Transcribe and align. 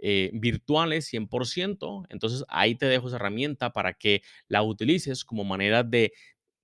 eh, 0.00 0.30
virtuales 0.32 1.12
100%. 1.12 2.06
Entonces 2.08 2.44
ahí 2.48 2.74
te 2.74 2.86
dejo 2.86 3.08
esa 3.08 3.16
herramienta 3.16 3.72
para 3.72 3.94
que 3.94 4.22
la 4.48 4.62
utilices 4.62 5.24
como 5.24 5.44
manera 5.44 5.82
de, 5.82 6.12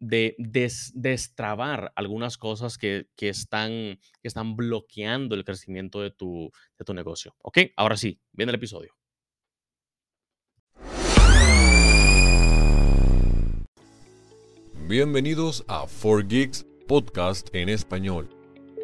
de 0.01 0.37
destrabar 0.95 1.93
algunas 1.97 2.37
cosas 2.39 2.79
que, 2.79 3.07
que, 3.17 3.29
están, 3.29 3.71
que 4.21 4.29
están 4.29 4.57
bloqueando 4.57 5.35
el 5.35 5.45
crecimiento 5.45 6.01
de 6.01 6.11
tu, 6.11 6.51
de 6.79 6.85
tu 6.85 6.95
negocio. 6.95 7.35
¿Ok? 7.43 7.59
Ahora 7.77 7.97
sí, 7.97 8.21
viene 8.33 8.51
el 8.51 8.57
episodio. 8.57 8.95
Bienvenidos 14.87 15.65
a 15.67 15.87
4Geeks 15.87 16.67
Podcast 16.87 17.49
en 17.55 17.71
español 17.71 18.34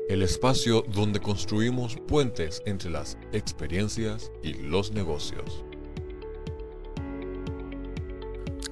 el 0.09 0.23
espacio 0.23 0.83
donde 0.89 1.21
construimos 1.21 1.97
puentes 2.09 2.63
entre 2.67 2.91
las 2.91 3.19
experiencias 3.33 4.31
y 4.43 4.55
los 4.55 4.93
negocios. 4.93 5.65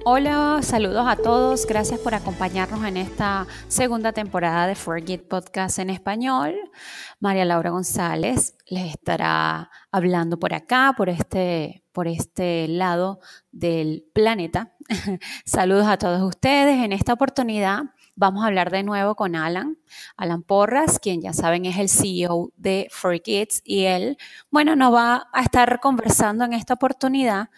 Hola, 0.05 0.61
saludos 0.63 1.05
a 1.07 1.17
todos. 1.17 1.65
Gracias 1.67 1.99
por 1.99 2.15
acompañarnos 2.15 2.83
en 2.85 2.97
esta 2.97 3.45
segunda 3.67 4.13
temporada 4.13 4.65
de 4.65 4.75
Forget 4.75 5.27
Podcast 5.27 5.77
en 5.77 5.89
español. 5.89 6.55
María 7.19 7.45
Laura 7.45 7.69
González 7.69 8.55
les 8.67 8.91
estará 8.91 9.69
hablando 9.91 10.39
por 10.39 10.53
acá, 10.53 10.93
por 10.95 11.09
este, 11.09 11.83
por 11.91 12.07
este 12.07 12.67
lado 12.69 13.19
del 13.51 14.05
planeta. 14.13 14.73
saludos 15.45 15.87
a 15.87 15.97
todos 15.97 16.21
ustedes. 16.21 16.83
En 16.83 16.93
esta 16.93 17.13
oportunidad 17.13 17.83
Vamos 18.19 18.43
a 18.43 18.47
hablar 18.47 18.69
de 18.69 18.83
nuevo 18.83 19.15
con 19.15 19.33
Alan, 19.33 19.77
Alan 20.17 20.43
Porras, 20.43 20.99
quien 20.99 21.21
ya 21.21 21.31
saben 21.31 21.63
es 21.63 21.77
el 21.77 21.87
CEO 21.87 22.51
de 22.57 22.89
For 22.91 23.21
Kids 23.21 23.61
y 23.63 23.85
él, 23.85 24.17
bueno, 24.51 24.75
nos 24.75 24.93
va 24.93 25.29
a 25.31 25.41
estar 25.41 25.79
conversando 25.79 26.43
en 26.43 26.51
esta 26.51 26.73
oportunidad 26.73 27.49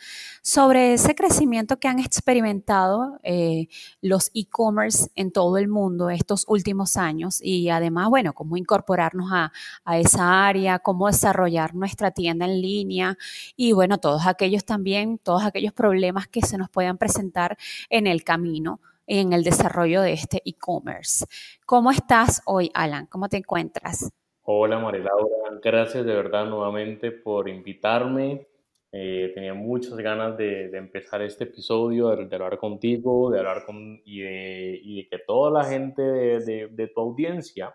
sobre 0.43 0.93
ese 0.93 1.15
crecimiento 1.15 1.79
que 1.79 1.87
han 1.87 1.97
experimentado 1.97 3.19
eh, 3.23 3.69
los 4.01 4.29
e-commerce 4.35 5.09
en 5.15 5.31
todo 5.31 5.57
el 5.57 5.67
mundo 5.67 6.11
estos 6.11 6.45
últimos 6.47 6.95
años 6.95 7.39
y 7.41 7.69
además, 7.69 8.09
bueno, 8.09 8.33
cómo 8.33 8.55
incorporarnos 8.55 9.31
a, 9.33 9.51
a 9.83 9.97
esa 9.97 10.45
área, 10.45 10.77
cómo 10.77 11.07
desarrollar 11.07 11.73
nuestra 11.73 12.11
tienda 12.11 12.45
en 12.45 12.61
línea 12.61 13.17
y 13.55 13.71
bueno, 13.71 13.97
todos 13.97 14.27
aquellos 14.27 14.63
también, 14.63 15.17
todos 15.17 15.43
aquellos 15.43 15.73
problemas 15.73 16.27
que 16.27 16.43
se 16.43 16.59
nos 16.59 16.69
puedan 16.69 16.99
presentar 16.99 17.57
en 17.89 18.05
el 18.05 18.23
camino 18.23 18.79
en 19.07 19.33
el 19.33 19.43
desarrollo 19.43 20.01
de 20.01 20.13
este 20.13 20.41
e-commerce. 20.45 21.25
¿Cómo 21.65 21.91
estás 21.91 22.41
hoy, 22.45 22.71
Alan? 22.73 23.07
¿Cómo 23.07 23.29
te 23.29 23.37
encuentras? 23.37 24.11
Hola, 24.43 24.79
María 24.79 25.03
Laura. 25.03 25.59
Gracias 25.61 26.05
de 26.05 26.13
verdad 26.13 26.45
nuevamente 26.45 27.11
por 27.11 27.47
invitarme. 27.47 28.47
Eh, 28.93 29.31
tenía 29.33 29.53
muchas 29.53 29.95
ganas 29.95 30.35
de, 30.37 30.65
empezar 30.75 31.21
este 31.21 31.45
episodio, 31.45 32.09
de, 32.09 32.35
hablar 32.35 32.57
contigo, 32.57 33.31
de 33.31 33.39
hablar 33.39 33.65
con 33.65 34.01
y 34.03 34.19
de, 34.19 35.07
que 35.09 35.19
toda 35.19 35.49
la 35.51 35.63
gente 35.63 36.01
de, 36.01 36.91
tu 36.93 36.99
audiencia 36.99 37.73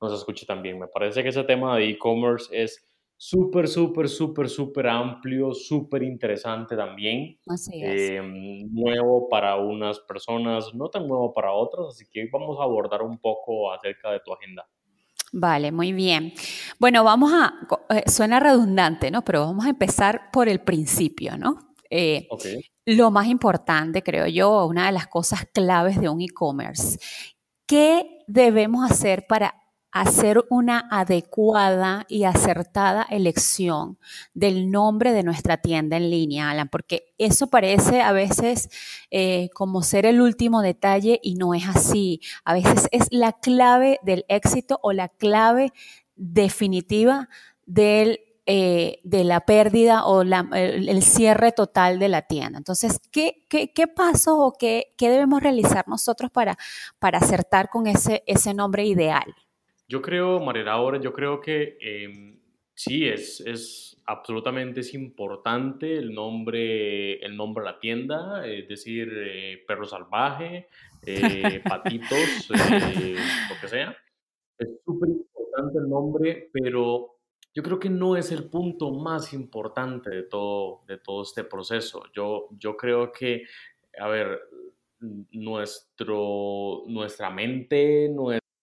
nos 0.00 0.12
escuche 0.12 0.46
también. 0.46 0.78
Me 0.78 0.86
parece 0.86 1.22
que 1.22 1.30
ese 1.30 1.42
tema 1.42 1.76
de 1.76 1.88
e-commerce 1.88 2.48
es 2.52 2.85
súper, 3.16 3.68
súper, 3.68 4.08
súper, 4.08 4.48
súper 4.48 4.86
amplio, 4.88 5.54
súper 5.54 6.02
interesante 6.02 6.76
también. 6.76 7.38
Así 7.46 7.82
es. 7.82 8.10
Em, 8.12 8.72
nuevo 8.72 9.28
para 9.28 9.56
unas 9.56 10.00
personas, 10.00 10.74
no 10.74 10.88
tan 10.88 11.06
nuevo 11.08 11.32
para 11.32 11.52
otras, 11.52 11.88
así 11.88 12.04
que 12.10 12.28
vamos 12.32 12.58
a 12.60 12.64
abordar 12.64 13.02
un 13.02 13.18
poco 13.18 13.72
acerca 13.72 14.10
de 14.10 14.20
tu 14.20 14.32
agenda. 14.32 14.66
Vale, 15.32 15.72
muy 15.72 15.92
bien. 15.92 16.32
Bueno, 16.78 17.04
vamos 17.04 17.32
a, 17.32 17.54
eh, 17.90 18.04
suena 18.08 18.40
redundante, 18.40 19.10
¿no? 19.10 19.24
Pero 19.24 19.40
vamos 19.40 19.66
a 19.66 19.70
empezar 19.70 20.30
por 20.32 20.48
el 20.48 20.60
principio, 20.60 21.36
¿no? 21.36 21.74
Eh, 21.90 22.28
lo 22.84 23.10
más 23.10 23.26
importante, 23.26 24.02
creo 24.02 24.26
yo, 24.26 24.66
una 24.66 24.86
de 24.86 24.92
las 24.92 25.06
cosas 25.08 25.46
claves 25.52 26.00
de 26.00 26.08
un 26.08 26.20
e-commerce. 26.20 26.98
¿Qué 27.66 28.24
debemos 28.26 28.90
hacer 28.90 29.26
para 29.26 29.65
hacer 30.00 30.44
una 30.50 30.86
adecuada 30.90 32.04
y 32.08 32.24
acertada 32.24 33.06
elección 33.08 33.98
del 34.34 34.70
nombre 34.70 35.12
de 35.12 35.22
nuestra 35.22 35.56
tienda 35.56 35.96
en 35.96 36.10
línea, 36.10 36.50
Alan, 36.50 36.68
porque 36.68 37.14
eso 37.18 37.48
parece 37.48 38.02
a 38.02 38.12
veces 38.12 38.68
eh, 39.10 39.48
como 39.54 39.82
ser 39.82 40.06
el 40.06 40.20
último 40.20 40.62
detalle 40.62 41.20
y 41.22 41.34
no 41.34 41.54
es 41.54 41.66
así. 41.68 42.20
A 42.44 42.54
veces 42.54 42.88
es 42.92 43.08
la 43.10 43.32
clave 43.32 43.98
del 44.02 44.24
éxito 44.28 44.78
o 44.82 44.92
la 44.92 45.08
clave 45.08 45.72
definitiva 46.16 47.28
del 47.64 48.20
eh, 48.48 49.00
de 49.02 49.24
la 49.24 49.40
pérdida 49.40 50.06
o 50.06 50.22
el, 50.22 51.02
cierre 51.02 51.50
total 51.50 51.98
de 51.98 52.08
la 52.08 52.22
tienda. 52.22 52.58
Entonces, 52.58 53.00
¿qué, 53.10 53.44
qué, 53.48 53.86
pasos 53.88 54.36
o 54.38 54.52
qué, 54.56 54.94
qué, 54.96 55.10
debemos 55.10 55.42
realizar 55.42 55.88
nosotros 55.88 56.30
para, 56.30 56.56
para 57.00 57.18
acertar 57.18 57.68
con 57.70 57.88
ese, 57.88 58.22
ese 58.24 58.54
nombre 58.54 58.84
ideal? 58.84 59.34
Yo 59.88 60.02
creo, 60.02 60.40
María 60.40 60.70
ahora 60.72 61.00
yo 61.00 61.12
creo 61.12 61.40
que 61.40 61.78
em, 61.80 62.40
sí, 62.74 63.06
es, 63.06 63.40
es 63.40 64.02
absolutamente 64.06 64.80
es 64.80 64.94
importante 64.94 65.96
el 65.96 66.12
nombre, 66.12 67.14
el 67.24 67.36
nombre 67.36 67.64
de 67.64 67.70
la 67.70 67.78
tienda, 67.78 68.46
es 68.46 68.68
decir, 68.68 69.12
eh, 69.14 69.64
perro 69.66 69.84
salvaje, 69.84 70.68
eh, 71.04 71.60
patitos, 71.68 72.50
eh, 72.50 73.16
lo 73.48 73.60
que 73.60 73.68
sea. 73.68 73.96
Es 74.58 74.68
súper 74.84 75.10
importante 75.10 75.78
el 75.78 75.88
nombre, 75.88 76.50
pero 76.52 77.18
yo 77.54 77.62
creo 77.62 77.78
que 77.78 77.90
no 77.90 78.16
es 78.16 78.32
el 78.32 78.48
punto 78.48 78.92
más 78.92 79.32
importante 79.32 80.10
de 80.10 80.22
todo, 80.24 80.82
de 80.86 80.98
todo 80.98 81.22
este 81.22 81.44
proceso. 81.44 82.02
Yo, 82.14 82.48
yo 82.58 82.76
creo 82.76 83.12
que 83.12 83.44
a 83.98 84.08
ver, 84.08 84.40
nuestro, 85.30 86.82
nuestra 86.86 87.30
mente, 87.30 88.08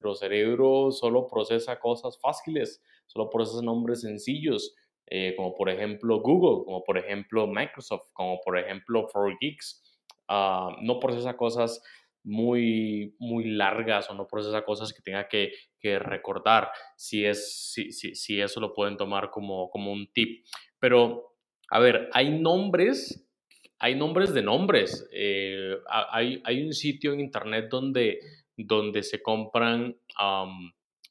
nuestro 0.04 0.16
cerebro 0.16 0.92
solo 0.92 1.28
procesa 1.28 1.80
cosas 1.80 2.20
fáciles, 2.20 2.84
solo 3.08 3.30
procesa 3.30 3.62
nombres 3.62 4.02
sencillos, 4.02 4.76
eh, 5.08 5.34
como 5.36 5.54
por 5.54 5.70
ejemplo 5.70 6.22
Google, 6.22 6.66
como 6.66 6.84
por 6.84 6.98
ejemplo 6.98 7.48
Microsoft, 7.48 8.10
como 8.14 8.40
por 8.42 8.58
ejemplo 8.58 9.08
4Geeks. 9.08 9.82
Ah, 10.28 10.76
no 10.82 11.00
procesa 11.00 11.36
cosas 11.36 11.82
muy, 12.24 13.16
muy 13.20 13.46
largas 13.52 14.10
o 14.10 14.14
no 14.14 14.28
procesa 14.28 14.64
cosas 14.64 14.94
que 14.94 15.02
tenga 15.02 15.28
que, 15.28 15.52
que 15.80 16.00
recordar, 16.00 16.72
si, 16.96 17.26
es, 17.26 17.72
si, 17.72 17.92
si, 17.92 18.16
si, 18.16 18.40
eso 18.40 18.62
lo 18.62 18.74
pueden 18.74 18.96
tomar 18.96 19.30
como, 19.30 19.70
como 19.70 19.92
un 19.92 20.08
tip. 20.14 20.46
Pero, 20.80 21.36
a 21.70 21.80
ver, 21.80 22.10
hay 22.14 22.40
nombres, 22.40 23.30
hay 23.78 23.96
nombres 23.96 24.34
de 24.34 24.42
nombres. 24.42 25.06
Eh, 25.12 25.76
hay, 25.90 26.42
hay, 26.46 26.66
un 26.66 26.72
sitio 26.72 27.12
en 27.12 27.20
internet 27.20 27.68
donde, 27.70 28.20
donde 28.58 29.04
se 29.04 29.22
compran 29.22 29.98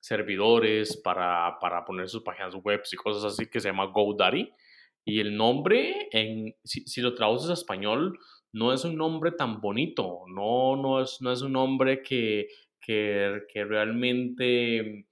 servidores 0.00 0.96
para, 0.96 1.58
para, 1.60 1.84
poner 1.84 2.08
sus 2.08 2.22
páginas 2.22 2.54
web 2.56 2.82
y 2.90 2.96
cosas 2.96 3.32
así 3.32 3.48
que 3.48 3.60
se 3.60 3.68
llama 3.68 3.86
GoDaddy. 3.86 4.50
Y 5.04 5.20
el 5.20 5.36
nombre, 5.36 6.08
en, 6.12 6.54
si, 6.62 6.82
si 6.86 7.00
lo 7.00 7.14
traduces 7.14 7.50
a 7.50 7.54
español, 7.54 8.18
no 8.52 8.72
es 8.72 8.84
un 8.84 8.96
nombre 8.96 9.32
tan 9.32 9.60
bonito, 9.60 10.24
no, 10.28 10.76
no, 10.76 11.00
es, 11.00 11.18
no 11.20 11.32
es 11.32 11.42
un 11.42 11.52
nombre 11.52 12.02
que, 12.02 12.48
que, 12.80 13.42
que, 13.52 13.64
realmente, 13.64 15.06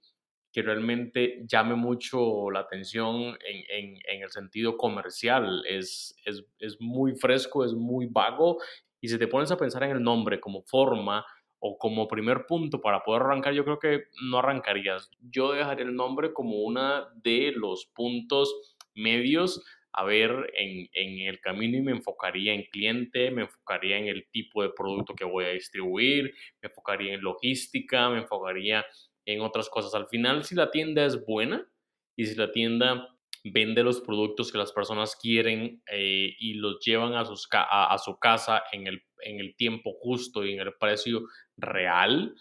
que 0.51 0.61
realmente 0.61 1.43
llame 1.47 1.75
mucho 1.75 2.51
la 2.51 2.59
atención 2.59 3.37
en, 3.45 3.63
en, 3.69 3.99
en 4.07 4.21
el 4.23 4.29
sentido 4.29 4.77
comercial. 4.77 5.63
Es, 5.67 6.15
es, 6.25 6.45
es, 6.59 6.79
muy 6.79 7.15
fresco, 7.15 7.65
es 7.65 7.73
muy 7.73 8.05
vago 8.05 8.57
y 9.01 9.07
si 9.07 9.17
te 9.17 9.27
pones 9.27 9.51
a 9.51 9.57
pensar 9.57 9.83
en 9.83 9.91
el 9.91 10.03
nombre 10.03 10.39
como 10.39 10.61
forma 10.61 11.25
o 11.63 11.77
como 11.77 12.07
primer 12.07 12.47
punto 12.47 12.81
para 12.81 13.03
poder 13.03 13.21
arrancar, 13.21 13.53
yo 13.53 13.63
creo 13.63 13.77
que 13.77 14.05
no 14.23 14.39
arrancarías. 14.39 15.11
Yo 15.21 15.53
dejaría 15.53 15.85
el 15.85 15.95
nombre 15.95 16.33
como 16.33 16.63
una 16.63 17.07
de 17.23 17.53
los 17.55 17.85
puntos 17.85 18.75
medios 18.95 19.63
a 19.93 20.03
ver 20.03 20.51
en, 20.55 20.89
en, 20.93 21.27
el 21.27 21.39
camino 21.39 21.77
y 21.77 21.81
me 21.81 21.91
enfocaría 21.91 22.53
en 22.53 22.63
cliente, 22.63 23.29
me 23.29 23.43
enfocaría 23.43 23.97
en 23.97 24.07
el 24.07 24.27
tipo 24.31 24.63
de 24.63 24.71
producto 24.75 25.13
que 25.13 25.23
voy 25.23 25.45
a 25.45 25.49
distribuir, 25.49 26.33
me 26.61 26.69
enfocaría 26.69 27.13
en 27.13 27.21
logística, 27.21 28.09
me 28.09 28.19
enfocaría 28.19 28.83
en 29.25 29.41
otras 29.41 29.69
cosas. 29.69 29.93
Al 29.93 30.07
final, 30.07 30.43
si 30.43 30.55
la 30.55 30.71
tienda 30.71 31.05
es 31.05 31.23
buena 31.25 31.67
y 32.15 32.25
si 32.25 32.35
la 32.35 32.51
tienda 32.51 33.07
vende 33.43 33.83
los 33.83 34.01
productos 34.01 34.51
que 34.51 34.57
las 34.57 34.71
personas 34.71 35.15
quieren 35.15 35.83
eh, 35.91 36.35
y 36.39 36.55
los 36.55 36.79
llevan 36.79 37.13
a, 37.13 37.25
sus, 37.25 37.47
a, 37.51 37.93
a 37.93 37.97
su 37.99 38.17
casa 38.17 38.63
en 38.71 38.87
el, 38.87 39.03
en 39.23 39.39
el 39.39 39.55
tiempo 39.55 39.93
justo 39.93 40.45
y 40.45 40.53
en 40.53 40.59
el 40.59 40.73
precio 40.73 41.23
real, 41.57 42.35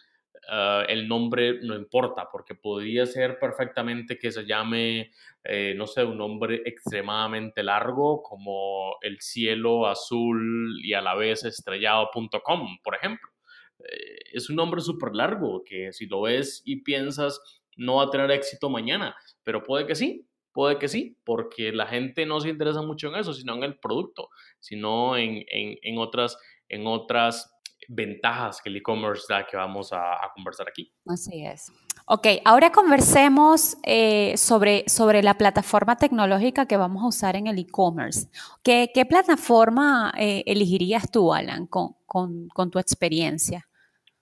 Ah, 0.49 0.85
el 0.89 1.07
nombre 1.07 1.61
no 1.63 1.77
importa, 1.77 2.29
porque 2.31 2.55
podría 2.55 3.07
ser 3.07 3.39
perfectamente 3.39 4.19
que 4.19 4.33
se 4.33 4.45
llame, 4.45 5.13
eh, 5.45 5.75
no 5.77 5.87
sé, 5.87 6.05
un 6.05 6.19
nombre 6.19 6.63
extremadamente 6.65 7.63
largo 7.63 8.23
como 8.23 8.97
el 9.03 9.21
cielo 9.21 9.87
azul 9.87 10.81
y 10.83 10.95
a 10.95 11.03
la 11.03 11.15
vez 11.15 11.45
estrellado.com, 11.45 12.79
por 12.83 12.95
ejemplo. 12.97 13.29
Eh, 13.79 14.19
es 14.33 14.51
un 14.51 14.57
nombre 14.57 14.81
súper 14.81 15.15
largo 15.15 15.63
que 15.65 15.93
si 15.93 16.07
lo 16.07 16.23
ves 16.23 16.63
y 16.65 16.83
piensas 16.83 17.41
no 17.77 17.97
va 17.97 18.05
a 18.05 18.11
tener 18.11 18.31
éxito 18.31 18.69
mañana, 18.71 19.15
pero 19.45 19.63
puede 19.63 19.87
que 19.87 19.95
sí, 19.95 20.27
puede 20.53 20.79
que 20.79 20.89
sí, 20.89 21.17
porque 21.25 21.73
la 21.73 21.87
gente 21.87 22.27
no 22.27 22.41
se 22.41 22.49
interesa 22.49 22.83
mucho 22.83 23.09
en 23.09 23.17
eso, 23.21 23.33
sino 23.35 23.55
en 23.55 23.63
el 23.63 23.79
producto, 23.79 24.29
sino 24.59 25.17
en, 25.17 25.45
en, 25.49 25.79
en 25.83 25.99
otras, 25.99 26.37
en 26.71 26.87
otras 26.87 27.61
ventajas 27.89 28.61
que 28.63 28.71
el 28.71 28.77
e-commerce 28.77 29.25
da 29.29 29.45
que 29.45 29.57
vamos 29.57 29.93
a, 29.93 30.17
conversar 30.35 30.69
aquí. 30.69 30.93
Así 31.07 31.45
es. 31.45 31.73
Ok, 32.07 32.27
ahora 32.45 32.71
conversemos 32.71 33.77
eh, 33.83 34.37
sobre, 34.37 34.89
sobre 34.89 35.23
la 35.23 35.35
plataforma 35.35 35.97
tecnológica 35.97 36.67
que 36.67 36.77
vamos 36.77 37.03
a 37.03 37.09
usar 37.09 37.37
en 37.37 37.49
el 37.49 37.59
e-commerce. 37.59 38.29
¿Qué, 38.63 38.91
¿Qué, 38.95 39.05
plataforma 39.05 40.13
eh, 40.17 40.45
elegirías 40.47 41.11
tú, 41.11 41.35
Alan, 41.35 41.67
con, 41.67 41.97
con, 42.07 42.49
con, 42.49 42.71
tu 42.71 42.79
experiencia? 42.79 43.67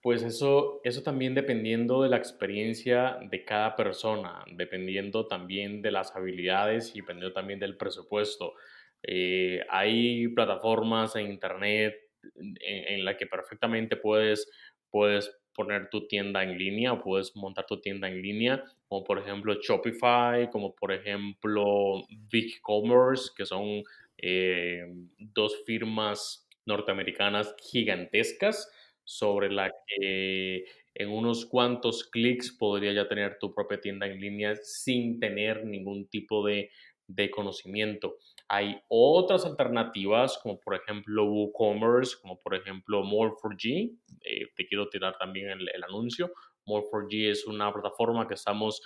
Pues 0.00 0.22
eso, 0.22 0.80
eso 0.84 1.02
también 1.02 1.34
dependiendo 1.34 2.02
de 2.02 2.08
la 2.08 2.16
experiencia 2.16 3.18
de 3.30 3.44
cada 3.44 3.76
persona, 3.76 4.44
dependiendo 4.56 5.26
también 5.26 5.82
de 5.82 5.90
las 5.90 6.16
habilidades 6.16 6.94
y 6.94 7.00
dependiendo 7.00 7.34
también 7.34 7.60
del 7.60 7.76
presupuesto. 7.76 8.54
Eh, 9.02 9.60
hay 9.68 10.28
plataformas 10.28 11.16
en 11.16 11.30
Internet 11.30 12.07
en, 12.34 13.04
la 13.04 13.16
que 13.16 13.26
perfectamente 13.26 13.96
puedes, 13.96 14.50
puedes 14.90 15.30
poner 15.54 15.90
tu 15.90 16.06
tienda 16.06 16.42
en 16.42 16.56
línea 16.56 16.92
o 16.92 17.02
puedes 17.02 17.34
montar 17.34 17.66
tu 17.66 17.80
tienda 17.80 18.08
en 18.08 18.22
línea, 18.22 18.62
como 18.88 19.04
por 19.04 19.18
ejemplo 19.18 19.54
Shopify, 19.60 20.48
como 20.50 20.74
por 20.74 20.92
ejemplo 20.92 22.04
BigCommerce, 22.30 23.30
que 23.36 23.44
son 23.44 23.82
eh, 24.18 24.86
dos 25.18 25.64
firmas 25.66 26.48
norteamericanas 26.64 27.54
gigantescas 27.60 28.70
sobre 29.04 29.50
la 29.50 29.72
que 29.86 30.64
en 30.94 31.08
unos 31.08 31.46
cuantos 31.46 32.04
clics 32.04 32.52
podría 32.52 32.92
ya 32.92 33.08
tener 33.08 33.38
tu 33.38 33.54
propia 33.54 33.80
tienda 33.80 34.06
en 34.06 34.20
línea 34.20 34.54
sin 34.56 35.18
tener 35.18 35.64
ningún 35.64 36.08
tipo 36.08 36.46
de, 36.46 36.70
de 37.06 37.30
conocimiento. 37.30 38.18
Hay 38.50 38.80
otras 38.88 39.44
alternativas, 39.44 40.38
como 40.42 40.58
por 40.58 40.74
ejemplo 40.74 41.24
WooCommerce, 41.26 42.16
como 42.22 42.40
por 42.40 42.54
ejemplo 42.54 43.02
More4G. 43.02 43.98
Eh, 44.22 44.46
te 44.56 44.66
quiero 44.66 44.88
tirar 44.88 45.18
también 45.18 45.50
el, 45.50 45.84
anuncio. 45.84 46.32
More4G 46.66 47.30
es 47.30 47.46
una 47.46 47.70
plataforma 47.70 48.26
que 48.26 48.34
estamos 48.34 48.80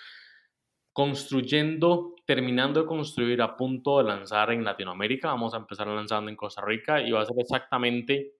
construyendo, 0.93 2.17
terminando 2.27 2.81
de 2.81 2.87
construir 2.87 3.41
a 3.41 3.57
punto 3.57 3.99
de 3.99 4.05
lanzar 4.05 4.51
en 4.51 4.65
Latinoamérica. 4.65 5.29
Vamos 5.29 5.55
a 5.55 5.59
empezar 5.59 5.87
lanzando 5.87 6.29
en 6.29 6.37
Costa 6.37 6.63
Rica 6.65 7.01
y 7.01 7.13
va 7.13 7.23
a 7.23 7.25
ser 7.25 7.37
exactamente 7.39 8.33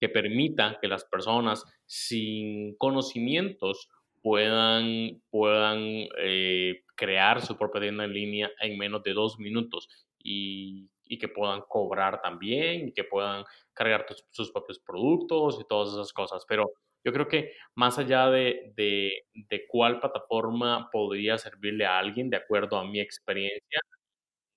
que 0.00 0.08
permita 0.08 0.78
que 0.80 0.88
las 0.88 1.04
personas 1.04 1.64
sin 1.86 2.76
conocimientos 2.76 3.88
puedan, 4.20 5.22
puedan 5.30 5.78
eh, 6.18 6.82
crear 6.96 7.40
su 7.40 7.56
propia 7.56 7.82
tienda 7.82 8.04
en 8.04 8.12
línea 8.12 8.50
en 8.60 8.76
menos 8.76 9.02
de 9.04 9.12
dos 9.12 9.38
minutos 9.38 9.88
y, 10.24 10.90
que 11.20 11.28
puedan 11.28 11.62
cobrar 11.68 12.20
también 12.20 12.88
y 12.88 12.92
que 12.92 13.04
puedan 13.04 13.44
cargar 13.72 14.04
sus 14.30 14.50
propios 14.50 14.80
productos 14.80 15.60
y 15.60 15.68
todas 15.68 15.94
esas 15.94 16.12
cosas. 16.12 16.44
Pero 16.48 16.72
yo 17.04 17.12
creo 17.12 17.28
que 17.28 17.52
más 17.76 17.98
allá 17.98 18.28
de, 18.30 18.72
de, 18.76 19.26
de, 19.32 19.66
cuál 19.68 20.00
plataforma 20.00 20.88
podría 20.90 21.38
servirle 21.38 21.86
a 21.86 21.98
alguien 21.98 22.30
de 22.30 22.38
acuerdo 22.38 22.78
a 22.78 22.84
mi 22.84 22.98
experiencia, 22.98 23.80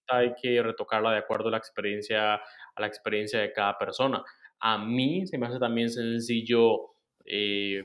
hay 0.08 0.34
que 0.42 0.64
retocarla 0.64 1.12
de 1.12 1.20
acuerdo 1.20 1.50
a 1.50 1.52
la 1.52 1.58
experiencia, 1.58 2.36
a 2.36 2.42
la 2.82 2.88
experiencia 2.88 3.40
de 3.40 3.54
cada 3.54 3.78
persona. 3.78 4.24
A 4.60 4.78
mí 4.78 5.28
se 5.28 5.38
me 5.38 5.48
hace 5.48 5.60
también 5.60 5.90
sencillo 5.90 6.96
eh, 7.26 7.84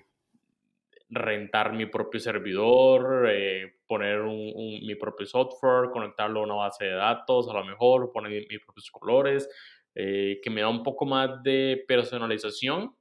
rentar 1.11 1.73
mi 1.73 1.87
propio 1.87 2.21
servidor, 2.21 3.29
eh, 3.31 3.81
poner 3.93 4.23
mi 4.23 4.95
propio 4.95 5.27
software, 5.27 5.91
conectarlo 5.91 6.41
a 6.41 6.45
una 6.45 6.55
base 6.55 6.87
de 6.87 6.95
datos, 6.95 7.47
a 7.47 7.53
lo 7.53 7.63
mejor 7.63 8.11
poner 8.11 8.47
mis 8.49 8.61
propios 8.65 8.91
colores, 8.91 9.51
eh, 9.95 10.41
que 10.43 10.49
me 10.49 10.63
da 10.63 10.71
un 10.71 10.83
poco 10.83 11.05
más 11.05 11.43
de 11.43 11.85
personalización, 11.87 12.97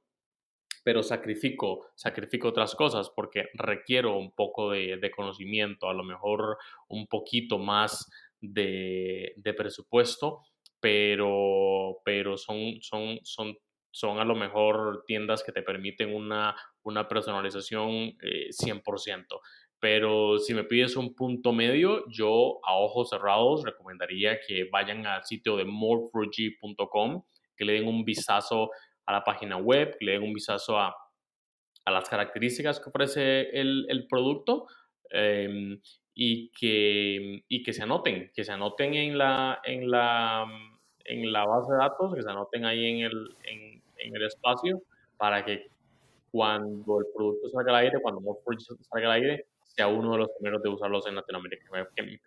pero 0.84 1.02
sacrifico, 1.02 1.86
sacrifico 1.94 2.48
otras 2.48 2.74
cosas 2.74 3.08
porque 3.08 3.48
requiero 3.54 4.18
un 4.18 4.32
poco 4.32 4.70
de, 4.72 5.10
conocimiento, 5.16 5.88
a 5.88 5.94
lo 5.94 6.04
mejor 6.04 6.58
un 6.88 7.06
poquito 7.06 7.56
más 7.58 8.10
de, 8.38 9.34
presupuesto, 9.56 10.42
pero, 10.78 12.02
pero 12.04 12.36
son, 12.36 12.82
son, 12.82 13.18
son 13.22 13.56
son 13.92 14.18
a 14.18 14.24
lo 14.24 14.34
mejor 14.34 15.04
tiendas 15.06 15.44
que 15.44 15.52
te 15.52 15.62
permiten 15.62 16.14
una, 16.14 16.56
una 16.82 17.06
personalización 17.06 18.16
100%. 18.18 19.40
Eh, 19.82 20.02
Pero 20.02 20.38
si 20.38 20.54
me 20.54 20.64
pides 20.64 20.96
un 20.96 21.14
punto 21.14 21.52
medio, 21.52 22.04
yo 22.08 22.60
a 22.64 22.76
ojos 22.76 23.10
cerrados 23.10 23.64
recomendaría 23.64 24.38
que 24.40 24.68
vayan 24.70 25.06
al 25.06 25.24
sitio 25.24 25.56
de 25.56 25.66
more4g.com, 25.66 27.22
que 27.56 27.64
le 27.64 27.74
den 27.74 27.88
un 27.88 28.04
vistazo 28.04 28.70
a 29.06 29.12
la 29.12 29.24
página 29.24 29.56
web, 29.56 29.96
que 29.98 30.04
le 30.04 30.12
den 30.12 30.22
un 30.22 30.32
vistazo 30.32 30.78
a, 30.78 30.94
a 31.84 31.90
las 31.90 32.08
características 32.08 32.80
que 32.80 32.90
ofrece 32.90 33.50
el, 33.60 33.86
el 33.88 34.06
producto 34.06 34.66
em, 35.10 35.80
y, 36.14 36.50
que, 36.50 37.44
y 37.48 37.62
que 37.62 37.72
se 37.72 37.82
anoten, 37.82 38.30
que 38.34 38.44
se 38.44 38.52
anoten 38.52 38.94
en 38.94 39.18
la, 39.18 39.60
en 39.64 39.90
la, 39.90 40.46
en 41.04 41.32
la 41.32 41.44
base 41.46 41.72
de 41.72 41.78
datos, 41.78 42.14
que 42.14 42.22
se 42.22 42.30
anoten 42.30 42.64
ahí 42.64 42.86
en 42.86 43.00
el, 43.06 43.36
en, 43.44 43.82
el 44.16 44.22
espacio 44.24 44.82
para 45.16 45.44
que 45.44 45.68
cuando 46.30 47.00
el 47.00 47.06
producto 47.14 47.48
salga 47.50 47.70
al 47.72 47.84
aire, 47.84 48.00
cuando 48.02 48.20
Morpheus 48.20 48.66
salga 48.90 49.06
al 49.14 49.22
aire, 49.22 49.46
sea 49.74 49.88
uno 49.88 50.12
de 50.12 50.18
los 50.18 50.28
primeros 50.38 50.62
de 50.62 50.68
usarlos 50.68 51.06
en 51.06 51.14
Latinoamérica. 51.14 51.64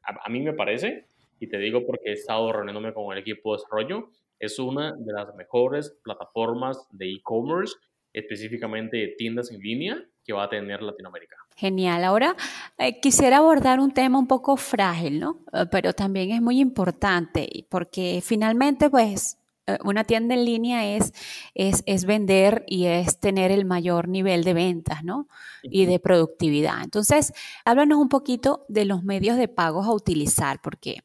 A, 0.03 0.29
mí 0.29 0.41
me 0.41 0.53
parece 0.53 1.05
y 1.39 1.47
te 1.47 1.57
digo 1.57 1.85
porque 1.85 2.09
he 2.09 2.13
estado 2.13 2.51
reuniéndome 2.51 2.93
con 2.93 3.11
el 3.11 3.19
equipo 3.19 3.53
de 3.53 3.61
desarrollo, 3.61 4.09
es 4.39 4.57
una 4.59 4.93
de 4.97 5.13
las 5.13 5.33
mejores 5.35 5.97
plataformas 6.03 6.87
de 6.91 7.11
e-commerce, 7.11 7.75
específicamente 8.13 8.97
de 8.97 9.07
tiendas 9.17 9.51
en 9.51 9.59
línea, 9.59 10.03
que 10.23 10.33
va 10.33 10.43
a 10.43 10.49
tener 10.49 10.81
Latinoamérica. 10.81 11.35
Genial. 11.55 12.03
Ahora 12.03 12.35
eh, 12.77 12.99
quisiera 12.99 13.37
abordar 13.37 13.79
un 13.79 13.93
tema 13.93 14.19
un 14.19 14.27
poco 14.27 14.57
frágil, 14.57 15.19
¿no? 15.19 15.39
Eh, 15.53 15.65
pero 15.71 15.93
también 15.93 16.31
es 16.31 16.41
muy 16.41 16.59
importante 16.59 17.47
porque 17.69 18.21
finalmente, 18.23 18.89
pues, 18.89 19.37
una 19.83 20.03
tienda 20.03 20.35
en 20.35 20.45
línea 20.45 20.95
es, 20.95 21.13
es, 21.53 21.83
es, 21.85 22.05
vender 22.05 22.63
y 22.67 22.85
es 22.85 23.19
tener 23.19 23.51
el 23.51 23.65
mayor 23.65 24.07
nivel 24.07 24.43
de 24.43 24.53
ventas, 24.53 25.03
¿no? 25.03 25.27
Y 25.63 25.85
de 25.85 25.99
productividad. 25.99 26.83
Entonces, 26.83 27.33
háblanos 27.65 27.97
un 27.97 28.09
poquito 28.09 28.65
de 28.69 28.85
los 28.85 29.03
medios 29.03 29.37
de 29.37 29.47
pago 29.47 29.83
a 29.83 29.93
utilizar, 29.93 30.61
porque 30.61 31.03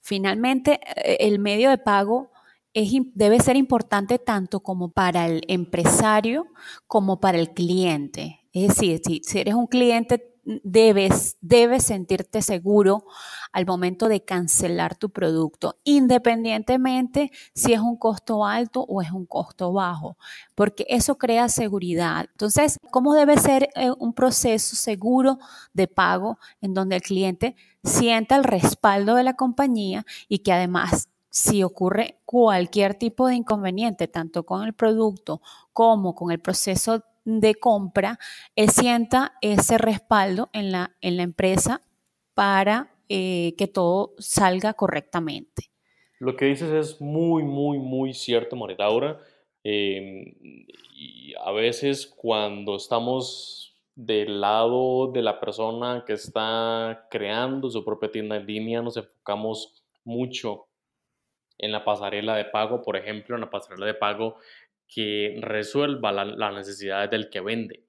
finalmente 0.00 0.80
el 1.24 1.38
medio 1.38 1.70
de 1.70 1.78
pago 1.78 2.30
es, 2.74 2.90
debe 3.14 3.40
ser 3.40 3.56
importante 3.56 4.18
tanto 4.18 4.60
como 4.60 4.90
para 4.90 5.26
el 5.26 5.42
empresario 5.48 6.46
como 6.86 7.20
para 7.20 7.38
el 7.38 7.50
cliente. 7.50 8.40
Es 8.52 8.68
decir, 8.68 9.00
si, 9.04 9.38
eres 9.38 9.54
un 9.54 9.66
cliente, 9.66 10.34
debes, 10.62 11.36
sentirte 11.80 12.42
seguro 12.42 13.04
al 13.52 13.66
momento 13.66 14.08
de 14.08 14.24
cancelar 14.24 14.96
tu 14.96 15.10
producto, 15.10 15.78
independientemente 15.84 17.30
si 17.54 17.72
es 17.72 17.80
un 17.80 17.96
costo 17.96 18.44
alto 18.44 18.84
o 18.88 19.02
es 19.02 19.10
un 19.10 19.26
costo 19.26 19.72
bajo, 19.72 20.16
porque 20.54 20.86
eso 20.88 21.18
crea 21.18 21.48
seguridad. 21.48 22.26
Entonces, 22.32 22.78
¿cómo 22.90 23.14
debe 23.14 23.36
ser 23.36 23.68
eh, 23.74 23.90
un 23.98 24.14
proceso 24.14 24.76
seguro 24.76 25.38
de 25.72 25.86
pago 25.86 26.38
en 26.60 26.74
donde 26.74 26.96
el 26.96 27.02
cliente 27.02 27.56
sienta 27.84 28.36
el 28.36 28.44
respaldo 28.44 29.14
de 29.14 29.24
la 29.24 29.34
compañía 29.34 30.04
y 30.28 30.40
que 30.40 30.52
además 30.52 31.08
si 31.30 31.62
ocurre 31.62 32.20
cualquier 32.24 32.94
tipo 32.94 33.28
de 33.28 33.36
inconveniente, 33.36 34.08
tanto 34.08 34.44
con 34.44 34.64
el 34.64 34.72
producto 34.72 35.42
como 35.72 36.14
con 36.14 36.32
el 36.32 36.40
proceso 36.40 37.04
de 37.24 37.54
compra, 37.54 38.18
él 38.56 38.70
sienta 38.70 39.34
ese 39.40 39.78
respaldo 39.78 40.50
en 40.52 40.72
la, 40.72 40.96
en 41.00 41.16
la 41.16 41.22
empresa 41.22 41.82
para 42.34 42.94
eh, 43.08 43.54
que 43.56 43.66
todo 43.66 44.14
salga 44.18 44.74
correctamente. 44.74 45.70
Lo 46.18 46.36
que 46.36 46.46
dices 46.46 46.70
es 46.70 47.00
muy, 47.00 47.42
muy, 47.42 47.78
muy 47.78 48.12
cierto. 48.12 48.56
Eh, 49.64 50.34
y 50.94 51.34
a 51.44 51.52
veces 51.52 52.06
cuando 52.06 52.76
estamos 52.76 53.76
del 53.94 54.40
lado 54.40 55.10
de 55.12 55.22
la 55.22 55.40
persona 55.40 56.04
que 56.06 56.12
está 56.12 57.06
creando 57.10 57.68
su 57.70 57.84
propia 57.84 58.10
tienda 58.10 58.36
en 58.36 58.46
línea, 58.46 58.82
nos 58.82 58.96
enfocamos 58.96 59.82
mucho 60.04 60.68
en 61.58 61.72
la 61.72 61.84
pasarela 61.84 62.36
de 62.36 62.44
pago, 62.44 62.82
por 62.82 62.96
ejemplo, 62.96 63.34
en 63.34 63.40
la 63.40 63.50
pasarela 63.50 63.86
de 63.86 63.94
pago 63.94 64.36
que 64.88 65.38
resuelva 65.42 66.12
las 66.12 66.54
necesidades 66.54 67.10
del 67.10 67.28
que 67.28 67.40
vende. 67.40 67.84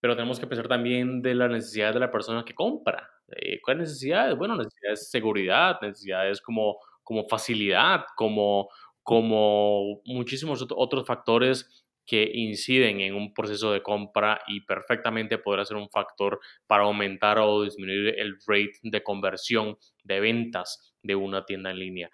Pero 0.00 0.14
tenemos 0.14 0.38
que 0.38 0.46
pensar 0.46 0.68
también 0.68 1.22
de 1.22 1.34
las 1.34 1.50
necesidades 1.50 1.94
de 1.94 2.00
la 2.00 2.10
persona 2.10 2.44
que 2.44 2.54
compra. 2.54 3.08
Eh, 3.28 3.60
¿Cuáles 3.62 3.88
necesidades? 3.88 4.36
Bueno, 4.36 4.56
necesidades 4.56 5.00
de 5.00 5.06
seguridad, 5.06 5.78
necesidades 5.80 6.40
como, 6.40 6.78
como 7.02 7.26
facilidad, 7.28 8.04
como, 8.16 8.68
como 9.02 10.02
muchísimos 10.04 10.66
otros 10.70 11.06
factores 11.06 11.82
que 12.04 12.30
inciden 12.34 13.00
en 13.00 13.14
un 13.14 13.32
proceso 13.32 13.72
de 13.72 13.82
compra 13.82 14.40
y 14.46 14.62
perfectamente 14.62 15.38
podrá 15.38 15.64
ser 15.64 15.76
un 15.76 15.88
factor 15.88 16.40
para 16.66 16.84
aumentar 16.84 17.38
o 17.38 17.62
disminuir 17.62 18.18
el 18.18 18.36
rate 18.46 18.72
de 18.82 19.02
conversión 19.02 19.78
de 20.02 20.20
ventas 20.20 20.94
de 21.02 21.14
una 21.14 21.44
tienda 21.44 21.70
en 21.70 21.78
línea. 21.78 22.10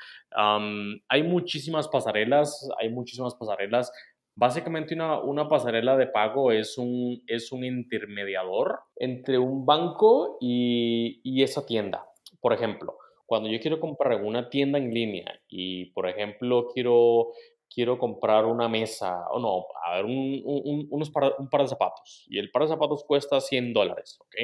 hay 1.09 1.23
muchísimas 1.23 1.89
pasarelas, 1.89 2.69
hay 2.79 2.91
muchísimas 2.91 3.35
pasarelas. 3.35 3.91
Básicamente 4.41 4.95
una, 4.95 5.21
una, 5.21 5.49
pasarela 5.49 5.97
de 5.97 6.07
pago 6.07 6.53
es 6.53 6.79
un, 6.79 7.25
es 7.27 7.51
un 7.51 7.65
intermediador 7.65 8.79
entre 8.95 9.37
un 9.37 9.67
banco 9.67 10.39
y, 10.41 11.21
y 11.25 11.43
esa 11.43 11.67
tienda. 11.67 12.07
Por 12.41 12.53
ejemplo, 12.53 12.99
cuando 13.27 13.49
yo 13.49 13.59
quiero 13.59 13.81
comprar 13.81 14.23
una 14.23 14.49
tienda 14.49 14.79
en 14.79 14.95
línea 14.95 15.41
y, 15.49 15.87
por 15.87 16.09
ejemplo, 16.09 16.69
quiero 16.73 17.33
quiero 17.69 17.99
comprar 17.99 18.45
una 18.47 18.69
mesa, 18.69 19.27
o 19.31 19.41
no, 19.41 19.67
a 19.85 19.97
ver, 19.97 20.05
un, 20.05 20.41
un, 20.45 20.87
unos 20.89 21.11
par, 21.11 21.35
un 21.39 21.51
par 21.51 21.63
de 21.63 21.69
zapatos. 21.69 22.25
Y 22.29 22.39
el 22.39 22.53
par 22.53 22.63
de 22.63 22.69
zapatos 22.69 23.05
cuesta 23.05 23.41
100 23.41 23.73
dólares, 23.73 24.19
¿ok? 24.21 24.35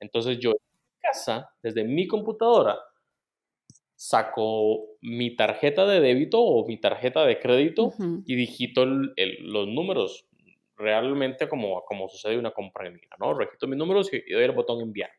Entonces 0.00 0.38
yo 0.38 0.52
en 0.52 0.56
casa, 1.02 1.50
desde 1.62 1.84
mi 1.84 2.06
computadora, 2.06 2.78
saco 4.08 4.98
mi 5.00 5.34
tarjeta 5.34 5.86
de 5.86 6.00
débito 6.00 6.40
o 6.42 6.66
mi 6.66 6.76
tarjeta 6.76 7.24
de 7.24 7.38
crédito 7.38 7.94
y 8.26 8.34
digito 8.34 8.84
los 8.84 9.68
números 9.68 10.26
realmente 10.76 11.48
como, 11.48 11.82
como 11.84 12.08
sucede 12.08 12.36
una 12.38 12.50
compra 12.50 12.86
en 12.86 12.94
línea, 12.94 13.16
¿no? 13.18 13.32
Registro 13.32 13.68
mis 13.68 13.78
números 13.78 14.12
y, 14.12 14.30
doy 14.30 14.44
el 14.44 14.52
botón 14.52 14.82
enviar. 14.82 15.10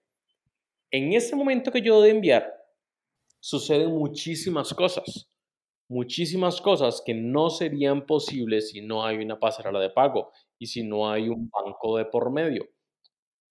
En 0.92 1.14
ese 1.14 1.36
momento 1.36 1.72
que 1.72 1.82
yo 1.82 2.00
doy 2.00 2.12
enviar, 2.12 2.54
suceden 3.40 3.90
muchísimas 3.90 4.74
cosas 4.74 5.30
muchísimas 5.88 6.62
cosas 6.62 7.02
que 7.06 7.14
no 7.14 7.50
serían 7.50 8.06
posibles 8.06 8.72
si 8.72 8.82
no 8.82 9.06
hay 9.06 9.18
una 9.18 9.40
pasarela 9.40 9.80
de 9.80 9.92
pago 9.92 10.32
y 10.58 10.66
si 10.68 10.84
no 10.84 11.12
hay 11.12 11.30
un 11.30 11.50
banco 11.50 11.98
de 11.98 12.06
por 12.06 12.32
medio. 12.32 12.68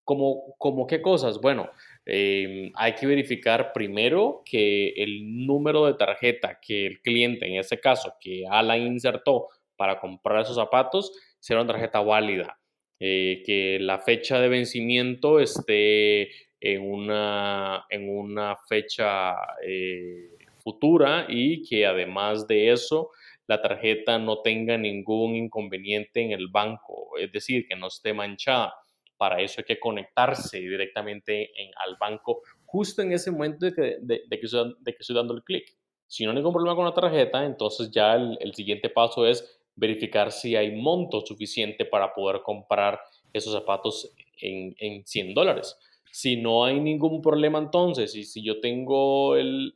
¿Cómo, 0.04 0.54
como 0.58 0.86
qué 0.86 1.00
cosas? 1.00 1.40
Bueno, 1.40 1.70
em, 2.06 2.70
hay 2.74 2.94
que 2.94 3.06
verificar 3.06 3.72
primero 3.72 4.42
que 4.44 4.88
el 4.96 5.46
número 5.46 5.86
de 5.86 5.94
tarjeta 5.94 6.58
que 6.60 6.86
el 6.86 7.00
cliente, 7.00 7.46
en 7.46 7.56
ese 7.56 7.80
caso, 7.80 8.14
que 8.20 8.44
Alan 8.48 8.82
insertó 8.82 9.48
para 9.76 9.98
comprar 9.98 10.42
esos 10.42 10.56
zapatos, 10.56 11.12
sea 11.38 11.56
una 11.60 11.72
tarjeta 11.72 12.00
válida. 12.00 12.58
Eh, 13.00 13.42
que 13.44 13.78
la 13.80 13.98
fecha 13.98 14.40
de 14.40 14.48
vencimiento 14.48 15.40
esté 15.40 16.30
en 16.60 16.80
una, 16.80 17.84
en 17.90 18.08
una 18.08 18.56
fecha 18.68 19.34
eh, 19.66 20.30
futura 20.62 21.26
y 21.28 21.62
que 21.68 21.84
además 21.84 22.46
de 22.46 22.70
eso 22.70 23.10
la 23.46 23.60
tarjeta 23.60 24.18
no 24.18 24.40
tenga 24.40 24.78
ningún 24.78 25.34
inconveniente 25.34 26.22
en 26.22 26.32
el 26.32 26.48
banco, 26.48 27.18
es 27.18 27.30
decir, 27.30 27.66
que 27.68 27.76
no 27.76 27.88
esté 27.88 28.14
manchada. 28.14 28.74
Para 29.16 29.40
eso 29.40 29.60
hay 29.60 29.64
que 29.64 29.78
conectarse 29.78 30.58
directamente 30.58 31.50
en, 31.60 31.70
al 31.76 31.96
banco 31.98 32.42
justo 32.64 33.02
en 33.02 33.12
ese 33.12 33.30
momento 33.30 33.66
de 33.66 33.72
que, 33.72 33.82
de, 34.00 34.22
de 34.26 34.38
que 34.38 34.96
estoy 34.98 35.16
dando 35.16 35.34
el 35.34 35.44
clic. 35.44 35.76
Si 36.06 36.24
no 36.24 36.30
hay 36.30 36.36
ningún 36.36 36.52
problema 36.52 36.76
con 36.76 36.84
la 36.84 36.94
tarjeta, 36.94 37.44
entonces 37.44 37.90
ya 37.90 38.14
el, 38.14 38.36
el 38.40 38.54
siguiente 38.54 38.90
paso 38.90 39.26
es 39.26 39.60
verificar 39.76 40.30
si 40.30 40.56
hay 40.56 40.70
monto 40.72 41.20
suficiente 41.20 41.84
para 41.84 42.12
poder 42.12 42.42
comprar 42.42 43.00
esos 43.32 43.52
zapatos 43.52 44.14
en, 44.40 44.74
en 44.78 45.04
100 45.04 45.34
dólares. 45.34 45.76
Si 46.10 46.36
no 46.36 46.64
hay 46.64 46.78
ningún 46.78 47.20
problema 47.20 47.58
entonces, 47.58 48.14
y 48.14 48.24
si 48.24 48.44
yo 48.44 48.60
tengo 48.60 49.34
el, 49.34 49.74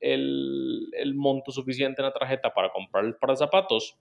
monto 1.16 1.50
suficiente 1.50 2.00
en 2.00 2.07
la 2.07 2.12
tarjeta 2.12 2.54
para 2.54 2.71
comprar 2.71 3.04
el 3.04 3.16
zapatos, 3.37 3.97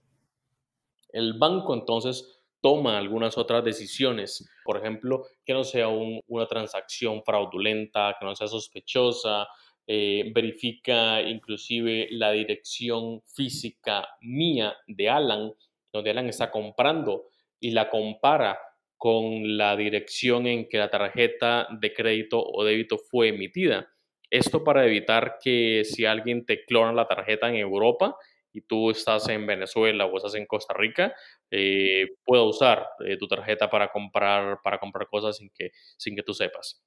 el 1.12 1.34
banco 1.34 1.74
entonces 1.74 2.37
toma 2.60 2.98
algunas 2.98 3.38
otras 3.38 3.64
decisiones. 3.64 4.48
Por 4.64 4.78
ejemplo, 4.78 5.24
que 5.44 5.52
no 5.52 5.64
sea 5.64 5.88
una 5.88 6.46
transacción 6.46 7.22
fraudulenta, 7.24 8.16
que 8.18 8.26
no 8.26 8.34
sea 8.34 8.46
sospechosa, 8.46 9.46
eh, 9.86 10.30
verifica 10.34 11.22
inclusive 11.22 12.08
la 12.10 12.32
dirección 12.32 13.22
física 13.34 14.06
mía 14.20 14.76
de 14.86 15.08
Alan, 15.08 15.52
donde 15.92 16.10
Alan 16.10 16.28
está 16.28 16.50
comprando 16.50 17.28
y 17.58 17.70
la 17.70 17.88
compara 17.88 18.58
con 18.98 19.56
la 19.56 19.76
dirección 19.76 20.46
en 20.46 20.68
que 20.68 20.76
la 20.78 20.90
tarjeta 20.90 21.68
de 21.80 21.94
crédito 21.94 22.44
o 22.44 22.64
débito 22.64 22.98
fue 22.98 23.28
emitida. 23.28 23.88
Esto 24.30 24.62
para 24.62 24.84
evitar 24.84 25.38
que 25.42 25.84
si 25.84 26.04
alguien 26.04 26.44
te 26.44 26.64
clona 26.66 26.92
la 26.92 27.06
tarjeta 27.06 27.48
en 27.48 27.54
Europa 27.54 28.16
y 28.52 28.62
tú 28.62 28.90
estás 28.90 29.28
en 29.28 29.46
Venezuela 29.46 30.06
o 30.06 30.16
estás 30.16 30.34
en 30.34 30.46
Costa 30.46 30.74
Rica, 30.74 31.14
eh, 31.50 32.06
pueda 32.24 32.42
usar 32.42 32.86
eh, 33.04 33.16
tu 33.16 33.28
tarjeta 33.28 33.70
para 33.70 33.88
comprar, 33.88 34.60
para 34.62 34.78
comprar 34.78 35.06
cosas 35.08 35.36
sin 35.36 35.50
que, 35.50 35.70
sin 35.96 36.16
que 36.16 36.22
tú 36.22 36.34
sepas. 36.34 36.82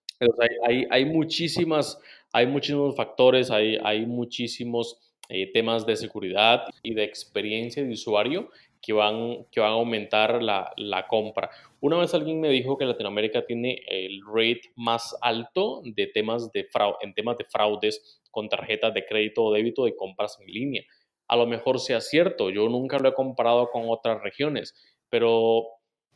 hay, 0.67 0.85
hay, 0.89 1.05
muchísimas, 1.05 1.99
hay 2.33 2.47
muchísimos 2.47 2.95
factores, 2.95 3.51
hay, 3.51 3.77
hay 3.83 4.05
muchísimos 4.05 4.99
eh, 5.29 5.51
temas 5.53 5.85
de 5.85 5.95
seguridad 5.95 6.65
y 6.83 6.93
de 6.93 7.03
experiencia 7.03 7.81
de 7.83 7.93
usuario 7.93 8.49
que 8.81 8.91
van, 8.91 9.45
que 9.51 9.61
van 9.61 9.69
a 9.69 9.75
aumentar 9.75 10.41
la, 10.41 10.73
la, 10.75 11.07
compra. 11.07 11.49
Una 11.79 11.97
vez 11.97 12.13
alguien 12.13 12.41
me 12.41 12.49
dijo 12.49 12.77
que 12.77 12.83
Latinoamérica 12.83 13.45
tiene 13.45 13.81
el 13.87 14.19
rate 14.25 14.73
más 14.75 15.15
alto 15.21 15.83
de 15.85 16.07
temas 16.07 16.51
de 16.51 16.65
fraude, 16.65 16.97
en 17.01 17.13
temas 17.13 17.37
de 17.37 17.45
fraudes 17.45 18.21
con 18.29 18.49
tarjetas 18.49 18.93
de 18.93 19.05
crédito 19.05 19.43
o 19.43 19.53
débito 19.53 19.85
de 19.85 19.95
compras 19.95 20.37
en 20.41 20.47
línea. 20.47 20.83
A 21.31 21.37
lo 21.37 21.47
mejor 21.47 21.79
sea 21.79 22.01
cierto, 22.01 22.49
yo 22.49 22.67
nunca 22.67 22.99
lo 22.99 23.07
he 23.07 23.13
comparado 23.13 23.69
con 23.71 23.83
otras 23.87 24.21
regiones, 24.21 24.75
pero 25.09 25.65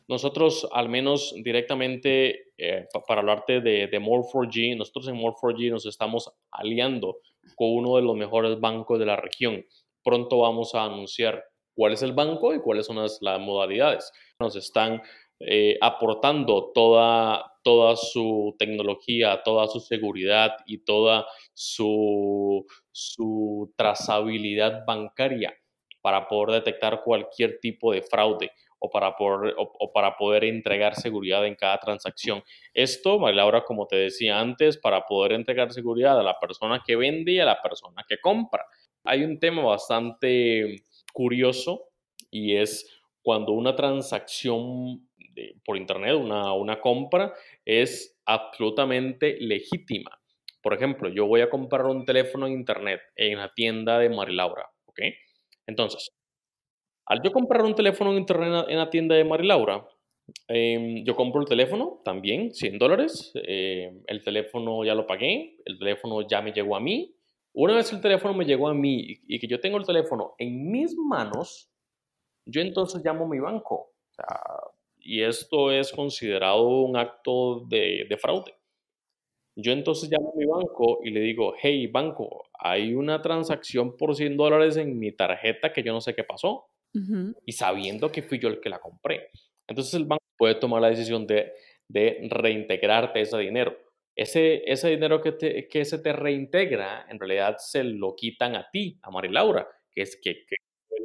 nosotros, 0.08 0.68
al 0.72 0.88
menos 0.88 1.34
directamente, 1.42 2.52
eh, 2.58 2.86
para 3.08 3.22
hablarte 3.22 3.60
de, 3.60 3.86
de 3.86 4.00
More4G, 4.00 4.76
nosotros 4.76 5.08
en 5.08 5.16
More4G 5.16 5.70
nos 5.70 5.86
estamos 5.86 6.30
aliando 6.50 7.16
con 7.54 7.68
uno 7.70 7.96
de 7.96 8.02
los 8.02 8.14
mejores 8.14 8.60
bancos 8.60 8.98
de 8.98 9.06
la 9.06 9.16
región. 9.16 9.64
Pronto 10.04 10.40
vamos 10.40 10.74
a 10.74 10.84
anunciar 10.84 11.42
cuál 11.76 11.92
es 11.92 12.02
el 12.02 12.12
banco 12.12 12.54
y 12.54 12.60
cuáles 12.60 12.86
son 12.86 12.96
las, 12.96 13.20
modalidades. 13.40 14.10
Nos 14.40 14.56
están 14.56 15.02
eh, 15.40 15.76
aportando 15.80 16.72
toda, 16.72 17.52
toda 17.62 17.96
su 17.96 18.54
tecnología, 18.58 19.42
toda 19.44 19.66
su 19.66 19.80
seguridad 19.80 20.56
y 20.66 20.78
toda 20.78 21.26
su, 21.52 22.64
su 22.90 23.72
trazabilidad 23.76 24.84
bancaria 24.86 25.54
para 26.00 26.28
poder 26.28 26.62
detectar 26.62 27.02
cualquier 27.02 27.58
tipo 27.60 27.92
de 27.92 28.00
fraude 28.00 28.52
o 28.78 28.90
para, 28.90 29.16
poder, 29.16 29.54
o, 29.58 29.92
para 29.92 30.16
poder 30.16 30.44
entregar 30.44 30.94
seguridad 30.94 31.46
en 31.46 31.54
cada 31.54 31.78
transacción. 31.78 32.42
Esto, 32.72 33.18
Laura, 33.30 33.64
como 33.64 33.86
te 33.86 33.96
decía 33.96 34.38
antes, 34.38 34.78
para 34.78 35.04
poder 35.06 35.32
entregar 35.32 35.72
seguridad 35.72 36.18
a 36.18 36.22
la 36.22 36.38
persona 36.38 36.82
que 36.86 36.96
vende 36.96 37.32
y 37.32 37.40
a 37.40 37.44
la 37.44 37.60
persona 37.60 38.04
que 38.08 38.18
compra. 38.18 38.64
Hay 39.04 39.24
un 39.24 39.38
tema 39.38 39.62
bastante 39.62 40.82
curioso 41.12 41.88
y 42.30 42.56
es 42.56 42.95
cuando 43.26 43.50
una 43.50 43.74
transacción 43.74 45.08
por 45.64 45.76
Internet, 45.76 46.14
una, 46.14 46.52
una 46.52 46.80
compra, 46.80 47.34
es 47.64 48.16
absolutamente 48.24 49.36
legítima. 49.40 50.12
Por 50.62 50.74
ejemplo, 50.74 51.08
yo 51.08 51.26
voy 51.26 51.40
a 51.40 51.50
comprar 51.50 51.86
un 51.86 52.04
teléfono 52.04 52.46
en 52.46 52.52
Internet 52.52 53.00
en 53.16 53.38
la 53.38 53.52
tienda 53.52 53.98
de 53.98 54.10
Marilaura, 54.10 54.70
¿ok? 54.84 55.00
Entonces, 55.66 56.12
al 57.04 57.20
yo 57.20 57.32
comprar 57.32 57.62
un 57.62 57.74
teléfono 57.74 58.12
en 58.12 58.18
Internet 58.18 58.66
en 58.68 58.78
la 58.78 58.90
tienda 58.90 59.16
de 59.16 59.24
Marilaura, 59.24 59.84
eh, 60.46 61.02
yo 61.04 61.16
compro 61.16 61.40
el 61.40 61.48
teléfono 61.48 62.00
también, 62.04 62.54
100 62.54 62.78
dólares. 62.78 63.32
Eh, 63.34 63.90
el 64.06 64.22
teléfono 64.22 64.84
ya 64.84 64.94
lo 64.94 65.04
pagué, 65.04 65.56
el 65.64 65.80
teléfono 65.80 66.22
ya 66.28 66.42
me 66.42 66.52
llegó 66.52 66.76
a 66.76 66.80
mí. 66.80 67.12
Una 67.54 67.74
vez 67.74 67.92
el 67.92 68.00
teléfono 68.00 68.34
me 68.34 68.44
llegó 68.44 68.68
a 68.68 68.74
mí 68.74 69.18
y, 69.26 69.40
que 69.40 69.48
yo 69.48 69.58
tengo 69.58 69.78
el 69.78 69.84
teléfono 69.84 70.36
en 70.38 70.70
mis 70.70 70.94
manos, 70.94 71.72
yo 72.46 72.60
entonces 72.60 73.04
llamo 73.04 73.24
a 73.24 73.28
mi 73.28 73.40
banco. 73.40 73.92
y 74.98 75.22
esto 75.22 75.70
es 75.70 75.92
considerado 75.92 76.66
un 76.66 76.96
acto 76.96 77.64
de, 77.68 78.06
de 78.08 78.16
fraude. 78.16 78.54
Yo 79.56 79.72
entonces 79.72 80.10
llamo 80.10 80.32
a 80.34 80.38
mi 80.38 80.44
banco 80.44 81.00
y 81.02 81.10
le 81.10 81.20
digo, 81.20 81.54
hey 81.60 81.86
banco, 81.86 82.44
hay 82.58 82.94
una 82.94 83.22
transacción 83.22 83.96
por 83.96 84.14
100 84.14 84.36
dólares 84.36 84.76
en 84.76 84.98
mi 84.98 85.12
tarjeta 85.12 85.72
que 85.72 85.82
yo 85.82 85.92
no 85.92 86.00
sé 86.00 86.14
qué 86.14 86.24
pasó. 86.24 86.66
Y 87.44 87.52
sabiendo 87.52 88.10
que 88.10 88.22
fui 88.22 88.38
yo 88.38 88.48
el 88.48 88.58
que 88.58 88.70
la 88.70 88.78
compré. 88.78 89.28
Entonces 89.66 89.92
el 89.92 90.06
banco 90.06 90.24
puede 90.38 90.54
tomar 90.54 90.80
la 90.80 90.88
decisión 90.88 91.26
de, 91.26 91.52
de 91.88 92.26
reintegrarte 92.30 93.20
ese 93.20 93.36
dinero. 93.36 93.76
Ese, 94.14 94.62
ese 94.64 94.88
dinero 94.88 95.20
que, 95.20 95.32
te, 95.32 95.68
que 95.68 95.84
se 95.84 95.98
te 95.98 96.14
reintegra, 96.14 97.06
en 97.10 97.20
realidad 97.20 97.56
se 97.58 97.84
lo 97.84 98.14
quitan 98.16 98.56
a 98.56 98.70
ti, 98.70 98.98
a 99.02 99.10
Marilaura, 99.10 99.68
que 99.92 100.00
es 100.02 100.18
que, 100.22 100.46
que 100.46 100.56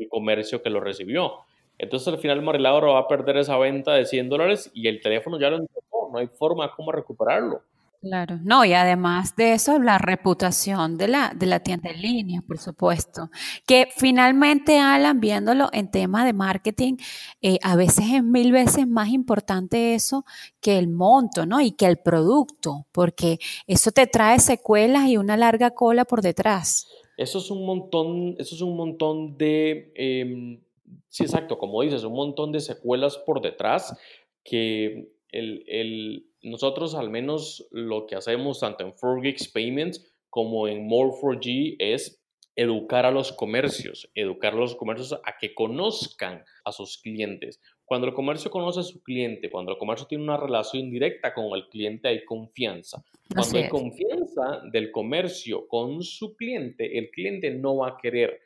el 0.04 0.10
comercio 0.10 0.62
que 0.62 0.70
lo 0.70 0.80
recibió. 0.80 1.40
Entonces 1.78 2.08
al 2.08 2.20
final 2.20 2.42
Marilaura 2.42 2.88
va 2.88 3.00
a 3.00 3.08
perder 3.08 3.38
esa 3.38 3.58
venta 3.58 3.94
de 3.94 4.06
100 4.06 4.30
dólares 4.30 4.72
y 4.74 4.88
el 4.88 5.02
teléfono 5.02 5.40
ya 5.40 5.50
lo 5.50 5.58
entregó, 5.58 6.10
no 6.12 6.20
hay 6.20 6.28
forma 6.28 6.72
como 6.76 6.92
recuperarlo. 6.92 7.64
Claro, 8.02 8.40
no, 8.44 8.66
y 8.66 8.74
además 8.74 9.36
de 9.36 9.54
eso, 9.54 9.78
la 9.78 10.00
reputación 10.00 10.98
de 10.98 11.08
la, 11.08 11.34
de 11.36 11.46
la 11.46 11.60
tienda 11.60 11.92
en 11.92 12.02
línea, 12.02 12.42
por 12.42 12.58
supuesto. 12.58 13.30
Que 13.68 13.90
finalmente, 13.96 14.80
Alan, 14.80 15.20
viéndolo 15.20 15.70
en 15.72 15.92
tema 15.92 16.26
de 16.26 16.34
marketing, 16.34 16.96
eh, 17.44 17.60
a 17.62 17.76
veces 17.76 18.06
es 18.12 18.24
mil 18.24 18.52
veces 18.52 18.88
más 18.88 19.10
importante 19.10 19.94
eso 19.94 20.26
que 20.62 20.80
el 20.80 20.88
monto, 20.88 21.46
¿no? 21.46 21.62
Y 21.62 21.74
que 21.74 21.86
el 21.86 21.98
producto, 21.98 22.88
porque 22.92 23.38
eso 23.68 23.92
te 23.92 24.08
trae 24.08 24.40
secuelas 24.40 25.08
y 25.08 25.18
una 25.18 25.38
larga 25.38 25.70
cola 25.70 26.04
por 26.04 26.24
detrás. 26.24 26.88
Eso 27.22 27.38
es 27.38 27.52
un 27.52 27.68
montón, 27.68 28.36
eso 28.40 28.56
es 28.56 28.62
un 28.62 28.76
montón 28.76 29.38
de, 29.38 29.92
em, 29.94 30.60
sí, 31.08 31.22
exacto, 31.24 31.60
como 31.60 31.84
dices, 31.84 32.04
un 32.04 32.14
montón 32.14 32.52
de 32.52 32.60
secuelas 32.60 33.20
por 33.20 33.42
detrás 33.42 33.96
que 34.44 35.12
el, 35.32 36.26
nosotros 36.42 36.96
al 36.96 37.12
menos 37.12 37.68
lo 37.70 38.08
que 38.08 38.16
hacemos 38.16 38.62
tanto 38.62 38.84
en 38.84 38.94
4Geeks 38.94 39.54
Payments 39.54 40.12
como 40.32 40.68
en 40.68 40.90
More4G 40.90 41.76
es 41.78 42.24
educar 42.56 43.06
a 43.06 43.12
los 43.12 43.32
comercios, 43.32 44.10
educar 44.16 44.54
a 44.54 44.58
los 44.58 44.76
comercios 44.76 45.14
a 45.24 45.38
que 45.40 45.54
conozcan 45.54 46.44
a 46.66 46.72
sus 46.72 46.98
clientes. 46.98 47.62
Cuando 47.92 48.08
el 48.08 48.14
comercio 48.14 48.50
conoce 48.50 48.80
a 48.80 48.84
su 48.84 49.04
cliente, 49.04 49.50
cuando 49.50 49.74
el 49.74 49.78
comercio 49.78 50.08
tiene 50.08 50.24
una 50.24 50.38
relación 50.38 50.90
directa 50.90 51.34
con 51.34 51.54
el 51.58 51.68
cliente, 51.68 52.08
hay 52.08 52.24
confianza. 52.24 53.04
Cuando 53.36 53.58
hay 53.58 53.68
confianza 53.68 54.62
del 54.72 54.92
comercio 54.92 55.68
con 55.68 56.02
su 56.02 56.38
cliente, 56.38 56.98
el 56.98 57.12
cliente 57.12 57.52
no 57.52 57.76
va 57.76 57.90
a 57.90 57.98
querer 58.02 58.40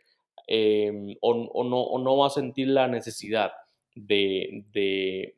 em, 0.47 1.15
o, 1.21 1.35
no, 1.63 1.79
o, 1.79 1.99
no, 1.99 2.17
va 2.17 2.25
a 2.25 2.31
sentir 2.31 2.69
la 2.69 2.87
necesidad 2.87 3.51
de, 3.93 4.65
de 4.73 5.35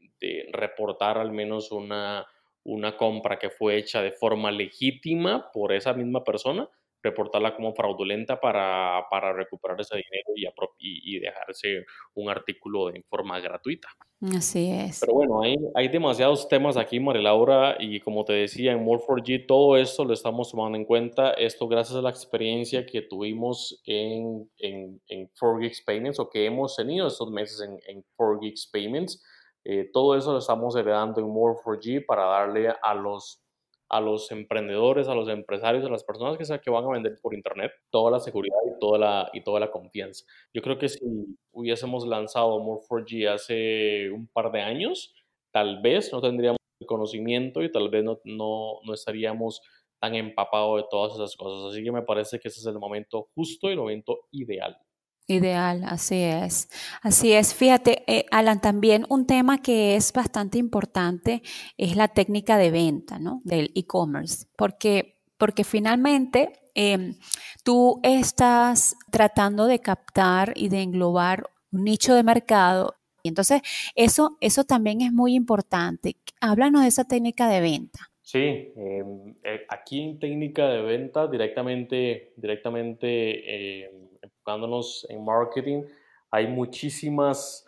reportar 0.53 1.17
al 1.17 1.33
menos 1.33 1.73
una, 1.73 2.25
una 2.63 2.95
compra 2.95 3.37
que 3.37 3.49
fue 3.49 3.75
hecha 3.75 4.01
de 4.01 4.13
forma 4.13 4.51
legítima 4.51 5.51
por 5.51 5.73
esa 5.73 5.91
misma 5.91 6.23
persona, 6.23 6.69
reportarla 7.09 7.55
como 7.55 7.73
fraudulenta 7.73 8.39
para, 8.39 9.05
para 9.09 9.33
recuperar 9.33 9.79
ese 9.81 9.95
dinero 9.97 10.57
y, 10.77 11.15
y, 11.15 11.19
dejarse 11.19 11.85
un 12.13 12.29
artículo 12.29 12.93
en 12.93 13.03
forma 13.03 13.39
gratuita. 13.39 13.87
Así 14.35 14.71
es. 14.71 14.99
Pero 14.99 15.13
bueno, 15.13 15.41
hay, 15.41 15.55
hay 15.75 15.87
demasiados 15.89 16.47
temas 16.47 16.77
aquí, 16.77 16.99
María 16.99 17.21
Laura, 17.21 17.77
y 17.79 17.99
como 17.99 18.25
te 18.25 18.33
decía, 18.33 18.71
en 18.71 18.85
More4G 18.85 19.45
todo 19.47 19.77
esto 19.77 20.05
lo 20.05 20.13
estamos 20.13 20.51
tomando 20.51 20.77
en 20.77 20.85
cuenta. 20.85 21.31
Esto 21.31 21.67
gracias 21.67 21.97
a 21.97 22.01
la 22.01 22.09
experiencia 22.09 22.85
que 22.85 23.01
tuvimos 23.01 23.81
en, 23.85 24.49
en, 24.57 25.01
en 25.07 25.29
4Geeks 25.29 25.83
Payments 25.85 26.19
o 26.19 26.29
que 26.29 26.45
hemos 26.45 26.75
tenido 26.75 27.07
estos 27.07 27.31
meses 27.31 27.61
en, 27.61 27.77
en 27.87 28.03
4Geeks 28.17 28.69
Payments 28.71 29.23
eh, 29.69 29.89
todo 29.91 30.15
eso 30.15 30.31
lo 30.31 30.37
estamos 30.37 30.77
heredando 30.77 31.19
en 31.19 31.27
More4G 31.27 32.05
para 32.05 32.23
darle 32.23 32.73
a 32.81 32.93
los, 32.95 33.43
a 33.89 34.01
los 34.01 34.31
emprendedores, 34.31 35.07
a 35.07 35.15
los 35.15 35.29
empresarios, 35.29 35.85
a 35.85 35.89
las 35.89 36.03
personas 36.03 36.37
que, 36.37 36.59
que 36.59 36.69
van 36.69 36.85
a 36.85 36.89
vender 36.89 37.17
por 37.21 37.33
Internet 37.33 37.71
toda 37.89 38.11
la 38.11 38.19
seguridad 38.19 38.57
y 38.65 38.79
toda 38.79 38.97
la, 38.99 39.29
y 39.33 39.43
toda 39.43 39.59
la 39.59 39.71
confianza. 39.71 40.25
Yo 40.53 40.61
creo 40.61 40.77
que 40.77 40.89
si 40.89 40.99
hubiésemos 41.51 42.05
lanzado 42.07 42.59
More4G 42.59 43.29
hace 43.33 44.09
un 44.11 44.27
par 44.27 44.51
de 44.51 44.61
años, 44.61 45.13
tal 45.51 45.81
vez 45.81 46.11
no 46.11 46.21
tendríamos 46.21 46.57
el 46.79 46.87
conocimiento 46.87 47.63
y 47.63 47.71
tal 47.71 47.89
vez 47.89 48.03
no, 48.03 48.19
no, 48.25 48.79
no 48.85 48.93
estaríamos 48.93 49.61
tan 49.99 50.15
empapados 50.15 50.81
de 50.81 50.87
todas 50.89 51.15
esas 51.15 51.35
cosas. 51.35 51.73
Así 51.73 51.83
que 51.83 51.91
me 51.91 52.03
parece 52.03 52.39
que 52.39 52.49
ese 52.49 52.59
es 52.59 52.65
el 52.67 52.79
momento 52.79 53.29
justo 53.35 53.69
y 53.69 53.73
el 53.73 53.79
momento 53.79 54.19
ideal. 54.31 54.77
Ideal, 55.29 55.83
así 55.85 56.21
es. 56.21 56.69
Así 57.01 57.33
es. 57.33 57.53
Fíjate, 57.53 58.03
eh, 58.07 58.25
Alan, 58.31 58.61
también 58.61 59.05
un 59.09 59.27
tema 59.27 59.61
que 59.61 59.97
es 59.97 60.13
bastante 60.13 60.57
importante 60.57 61.41
es 61.77 61.97
la 61.97 62.07
técnica 62.07 62.57
de 62.57 62.71
venta, 62.71 63.19
¿no? 63.19 63.41
Del 63.43 63.71
e-commerce, 63.75 64.47
porque, 64.55 65.17
porque 65.37 65.65
finalmente 65.65 66.53
em, 66.75 67.15
tú 67.65 67.99
estás 68.03 68.95
tratando 69.11 69.65
de 69.65 69.79
captar 69.79 70.53
y 70.55 70.69
de 70.69 70.81
englobar 70.81 71.49
un 71.73 71.83
nicho 71.83 72.15
de 72.15 72.23
mercado. 72.23 72.95
Y 73.21 73.27
entonces, 73.27 73.61
eso, 73.95 74.37
eso 74.39 74.63
también 74.63 75.01
es 75.01 75.11
muy 75.11 75.35
importante. 75.35 76.15
Háblanos 76.39 76.83
de 76.83 76.87
esa 76.87 77.03
técnica 77.03 77.49
de 77.49 77.59
venta. 77.59 77.99
Sí, 78.21 78.37
em, 78.77 79.35
eh, 79.43 79.65
aquí 79.67 80.01
en 80.01 80.19
técnica 80.19 80.69
de 80.69 80.81
venta 80.83 81.27
directamente, 81.27 82.31
directamente 82.37 83.85
em, 83.85 84.06
en 85.09 85.25
marketing, 85.25 85.83
hay 86.31 86.47
muchísimas, 86.47 87.65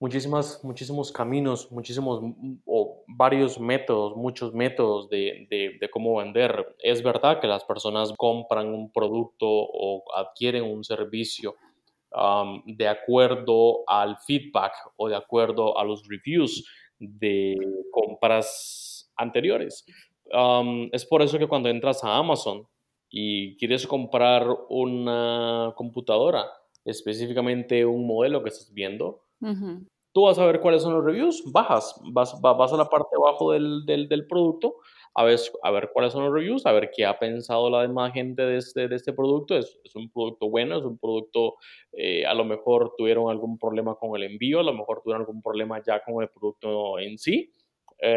muchísimas, 0.00 0.62
muchísimos 0.64 1.12
caminos, 1.12 1.70
muchísimos 1.70 2.20
o 2.66 3.04
varios 3.06 3.58
métodos, 3.60 4.16
muchos 4.16 4.54
métodos 4.54 5.08
de, 5.08 5.46
de, 5.80 5.90
cómo 5.90 6.16
vender. 6.16 6.76
Es 6.78 7.02
verdad 7.02 7.40
que 7.40 7.46
las 7.46 7.64
personas 7.64 8.12
compran 8.16 8.68
un 8.68 8.90
producto 8.90 9.46
o 9.46 10.02
adquieren 10.14 10.64
un 10.64 10.84
servicio 10.84 11.56
de 12.66 12.88
acuerdo 12.88 13.82
al 13.88 14.16
feedback 14.18 14.72
o 14.96 15.08
de 15.08 15.16
acuerdo 15.16 15.76
a 15.76 15.84
los 15.84 16.06
reviews 16.08 16.64
de 16.98 17.56
compras 17.90 19.10
anteriores. 19.16 19.84
Es 20.92 21.04
por 21.04 21.22
eso 21.22 21.38
que 21.38 21.48
cuando 21.48 21.68
entras 21.68 22.02
a 22.04 22.16
Amazon, 22.16 22.66
y 23.16 23.56
quieres 23.58 23.86
comprar 23.86 24.44
una 24.68 25.72
computadora, 25.76 26.46
específicamente 26.84 27.86
un 27.86 28.08
modelo 28.08 28.42
que 28.42 28.48
estás 28.48 28.74
viendo, 28.74 29.22
tú 30.12 30.22
vas 30.22 30.36
a 30.40 30.46
ver 30.46 30.58
cuáles 30.60 30.82
son 30.82 30.94
los 30.94 31.04
reviews, 31.04 31.44
bajas, 31.52 31.94
vas, 32.12 32.34
vas 32.40 32.72
a 32.72 32.76
la 32.76 32.88
parte 32.88 33.10
de 33.12 33.22
abajo 33.22 33.52
del, 33.52 33.86
del, 33.86 34.08
del, 34.08 34.26
producto, 34.26 34.78
a 35.14 35.22
ver, 35.22 35.38
a 35.62 35.70
ver 35.70 35.90
cuáles 35.92 36.12
son 36.12 36.24
los 36.24 36.34
reviews, 36.34 36.66
a 36.66 36.72
ver 36.72 36.90
qué 36.92 37.06
ha 37.06 37.16
pensado 37.16 37.70
la 37.70 37.82
demás 37.82 38.12
gente 38.12 38.42
de 38.42 38.56
este, 38.56 38.88
de 38.88 38.96
este 38.96 39.12
producto. 39.12 39.56
Es, 39.56 39.78
es 39.84 39.94
un 39.94 40.10
producto 40.10 40.50
bueno, 40.50 40.76
es 40.76 40.84
un 40.84 40.98
producto, 40.98 41.54
eh, 41.92 42.26
a 42.26 42.34
lo 42.34 42.44
mejor 42.44 42.94
tuvieron 42.98 43.30
algún 43.30 43.58
problema 43.60 43.94
con 43.94 44.16
el 44.16 44.24
envío, 44.24 44.58
a 44.58 44.64
lo 44.64 44.72
mejor 44.72 45.02
tuvieron 45.04 45.22
algún 45.22 45.40
problema 45.40 45.80
ya 45.86 46.02
con 46.02 46.20
el 46.20 46.30
producto 46.30 46.98
en 46.98 47.16
sí. 47.16 47.52
Eh, 48.00 48.16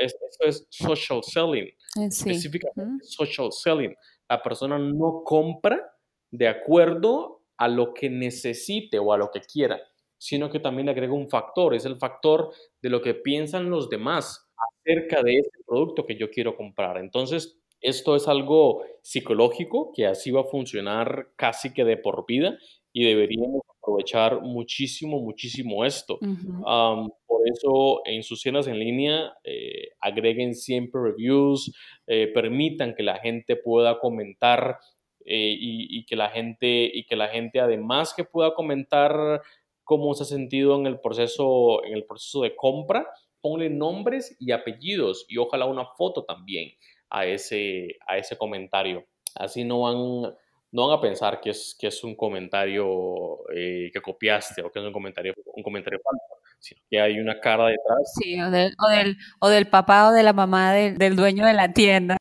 eso 0.00 0.16
es 0.40 0.66
social 0.70 1.22
selling, 1.22 1.70
específicamente 1.96 3.04
social 3.04 3.52
selling 3.52 3.94
la 4.28 4.42
persona 4.42 4.78
no 4.78 5.22
compra 5.24 5.94
de 6.30 6.48
acuerdo 6.48 7.42
a 7.56 7.68
lo 7.68 7.94
que 7.94 8.10
necesite 8.10 8.98
o 8.98 9.12
a 9.12 9.18
lo 9.18 9.30
que 9.30 9.40
quiera, 9.40 9.80
sino 10.18 10.50
que 10.50 10.60
también 10.60 10.88
agrega 10.88 11.12
un 11.12 11.28
factor, 11.28 11.74
es 11.74 11.84
el 11.84 11.96
factor 11.96 12.50
de 12.82 12.90
lo 12.90 13.00
que 13.02 13.14
piensan 13.14 13.70
los 13.70 13.88
demás 13.88 14.48
acerca 14.80 15.22
de 15.22 15.38
ese 15.38 15.50
producto 15.66 16.04
que 16.06 16.16
yo 16.16 16.30
quiero 16.30 16.56
comprar. 16.56 16.98
Entonces, 16.98 17.58
esto 17.80 18.16
es 18.16 18.28
algo 18.28 18.82
psicológico 19.02 19.92
que 19.94 20.06
así 20.06 20.30
va 20.30 20.40
a 20.40 20.44
funcionar 20.44 21.28
casi 21.36 21.72
que 21.72 21.84
de 21.84 21.98
por 21.98 22.24
vida 22.26 22.58
y 22.92 23.04
deberíamos 23.04 23.60
aprovechar 23.84 24.40
muchísimo, 24.40 25.20
muchísimo 25.20 25.84
esto. 25.84 26.18
por 26.18 27.48
eso 27.48 28.00
en 28.06 28.22
sus 28.22 28.42
tiendas 28.42 28.66
en 28.66 28.78
línea 28.78 29.34
eh, 29.44 29.90
agreguen 30.00 30.54
siempre 30.54 31.02
reviews, 31.02 31.72
eh, 32.06 32.28
permitan 32.28 32.94
que 32.94 33.02
la 33.02 33.18
gente 33.18 33.56
pueda 33.56 34.00
comentar 34.00 34.78
eh, 35.26 35.54
y, 35.58 36.04
que 36.06 36.16
la 36.16 36.30
gente, 36.30 36.90
y 36.92 37.04
que 37.04 37.16
la 37.16 37.28
gente 37.28 37.60
además 37.60 38.14
que 38.14 38.24
pueda 38.24 38.54
comentar 38.54 39.42
cómo 39.84 40.14
se 40.14 40.22
ha 40.22 40.26
sentido 40.26 40.78
en 40.78 40.86
el 40.86 41.00
proceso, 41.00 41.84
en 41.84 41.92
el 41.92 42.04
proceso 42.04 42.42
de 42.42 42.56
compra, 42.56 43.06
ponle 43.42 43.68
nombres 43.68 44.34
y 44.40 44.52
apellidos 44.52 45.26
y 45.28 45.36
ojalá 45.36 45.66
una 45.66 45.84
foto 45.84 46.24
también 46.24 46.70
a 47.10 47.26
ese, 47.26 47.98
a 48.06 48.16
ese 48.16 48.38
comentario. 48.38 49.04
Así 49.34 49.64
no 49.64 49.80
van 49.80 50.34
no 50.74 50.88
van 50.88 50.98
a 50.98 51.00
pensar 51.00 51.40
que 51.40 51.50
es, 51.50 51.76
que 51.78 51.86
es 51.86 52.02
un 52.02 52.16
comentario 52.16 53.48
eh, 53.54 53.90
que 53.92 54.00
copiaste 54.02 54.60
o 54.60 54.72
que 54.72 54.80
es 54.80 54.84
un 54.84 54.92
comentario, 54.92 55.32
un 55.54 55.62
comentario 55.62 56.00
falso, 56.02 56.42
sino 56.58 56.80
que 56.90 57.00
hay 57.00 57.20
una 57.20 57.38
cara 57.38 57.68
detrás. 57.68 58.12
Sí, 58.20 58.40
o 58.40 58.50
del, 58.50 58.74
o 58.84 58.90
del, 58.90 59.16
o 59.38 59.48
del 59.50 59.68
papá 59.68 60.08
o 60.08 60.12
de 60.12 60.24
la 60.24 60.32
mamá 60.32 60.72
del, 60.72 61.14
dueño 61.14 61.46
de 61.46 61.54
la 61.54 61.72
tienda. 61.72 62.16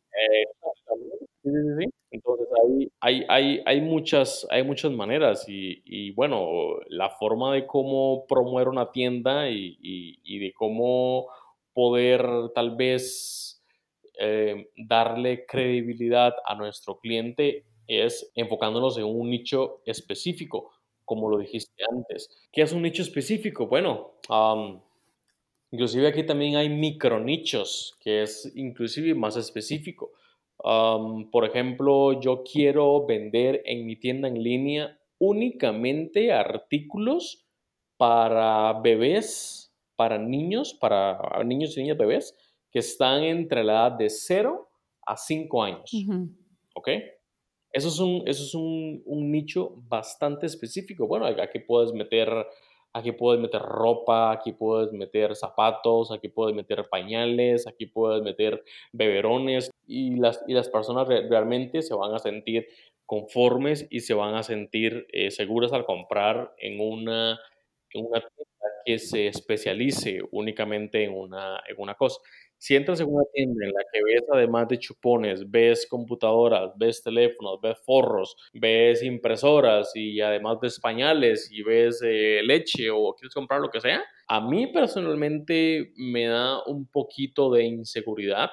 sí, 1.41 1.49
sí, 1.49 1.57
sí. 1.79 1.89
Entonces 2.11 2.47
hay, 2.63 2.91
hay, 2.99 3.25
hay, 3.27 3.63
hay, 3.65 3.81
muchas, 3.81 4.45
hay 4.51 4.63
muchas 4.63 4.91
maneras 4.91 5.45
y, 5.49 5.81
y, 5.83 6.11
bueno, 6.11 6.75
la 6.89 7.09
forma 7.09 7.55
de 7.55 7.65
cómo 7.65 8.27
promover 8.27 8.67
una 8.67 8.91
tienda 8.91 9.49
y, 9.49 9.79
y, 9.81 10.37
de 10.37 10.53
cómo 10.53 11.27
poder 11.73 12.23
tal 12.53 12.75
vez 12.75 13.63
eh, 14.19 14.69
darle 14.77 15.47
credibilidad 15.47 16.35
a 16.45 16.53
nuestro 16.53 16.99
cliente 16.99 17.65
es 17.87 18.31
enfocándonos 18.35 18.97
en 18.97 19.05
un 19.05 19.29
nicho 19.29 19.81
específico, 19.85 20.71
como 21.05 21.29
lo 21.29 21.37
dijiste 21.37 21.83
antes. 21.91 22.29
¿Qué 22.51 22.61
es 22.61 22.71
un 22.71 22.81
nicho 22.81 23.01
específico? 23.01 23.67
Bueno, 23.67 24.13
inclusive 25.71 26.07
aquí 26.07 26.25
también 26.25 26.55
hay 26.55 26.69
micronichos, 26.69 27.95
que 27.99 28.23
es 28.23 28.51
inclusive 28.55 29.13
más 29.15 29.37
específico. 29.37 30.11
por 30.57 31.45
ejemplo, 31.45 32.19
yo 32.21 32.43
quiero 32.43 33.05
vender 33.05 33.61
en 33.65 33.85
mi 33.85 33.95
tienda 33.97 34.27
en 34.27 34.41
línea 34.41 34.97
únicamente 35.19 36.31
artículos 36.31 37.45
para 37.97 38.73
bebés, 38.81 39.73
para 39.95 40.17
niños, 40.17 40.73
para 40.73 41.43
niños 41.43 41.77
y 41.77 41.81
niñas 41.81 41.97
bebés 41.97 42.35
que 42.71 42.79
están 42.79 43.23
entre 43.23 43.63
la 43.63 43.73
edad 43.73 43.91
de 43.91 44.09
0 44.09 44.69
a 45.05 45.15
5 45.15 45.63
años. 45.63 45.91
¿Ok? 46.75 46.89
Eso 47.73 47.87
es 47.89 47.99
un, 47.99 48.23
eso 48.27 48.43
es 48.43 48.53
un, 48.53 49.01
un 49.05 49.31
nicho 49.31 49.73
bastante 49.89 50.45
específico. 50.45 51.07
Bueno, 51.07 51.25
aquí 51.25 51.59
puedes 51.59 51.91
meter 51.91 52.29
aquí 52.93 53.11
puedes 53.11 53.41
meter 53.41 53.61
ropa, 53.61 54.31
aquí 54.31 54.53
puedes 54.53 54.91
meter 54.93 55.35
zapatos, 55.35 56.11
aquí 56.11 56.29
puedes 56.29 56.55
meter 56.55 56.85
pañales, 56.89 57.67
aquí 57.67 57.87
puedes 57.87 58.21
meter 58.21 58.63
beberones 58.91 59.71
y 59.87 60.15
las, 60.15 60.43
y 60.47 60.53
las 60.53 60.69
personas 60.69 61.07
realmente 61.07 61.81
se 61.81 61.95
van 61.95 62.13
a 62.13 62.19
sentir 62.19 62.67
conformes 63.05 63.87
y 63.89 64.01
se 64.01 64.13
van 64.13 64.35
a 64.35 64.43
sentir 64.43 65.07
eh, 65.11 65.31
seguras 65.31 65.73
al 65.73 65.85
comprar 65.85 66.53
en 66.59 66.79
una, 66.79 67.39
en 67.93 68.05
una 68.05 68.19
tienda 68.21 68.67
que 68.85 68.99
se 68.99 69.27
especialice 69.27 70.21
únicamente 70.31 71.03
en 71.03 71.13
una, 71.13 71.61
en 71.67 71.75
una 71.79 71.95
cosa. 71.95 72.19
Si 72.63 72.77
entras 72.77 73.01
en 73.01 73.09
una 73.09 73.25
tienda 73.33 73.65
en 73.65 73.73
la 73.73 73.81
que 73.91 74.01
ves 74.01 74.23
además 74.31 74.69
de 74.69 74.79
chupones, 74.79 75.51
ves 75.51 75.85
computadoras, 75.85 76.71
ves 76.77 77.03
teléfonos, 77.03 77.59
ves 77.61 77.77
forros, 77.85 78.37
ves 78.53 79.03
impresoras 79.03 79.91
y 79.95 80.21
además 80.21 80.59
ves 80.61 80.79
pañales 80.79 81.51
y 81.51 81.61
ves 81.61 82.01
eh, 82.05 82.39
leche 82.41 82.89
o 82.89 83.13
quieres 83.15 83.33
comprar 83.33 83.59
lo 83.59 83.69
que 83.69 83.81
sea, 83.81 84.01
a 84.29 84.39
mí 84.39 84.67
personalmente 84.67 85.91
me 85.97 86.27
da 86.27 86.63
un 86.63 86.87
poquito 86.87 87.51
de 87.51 87.65
inseguridad. 87.65 88.49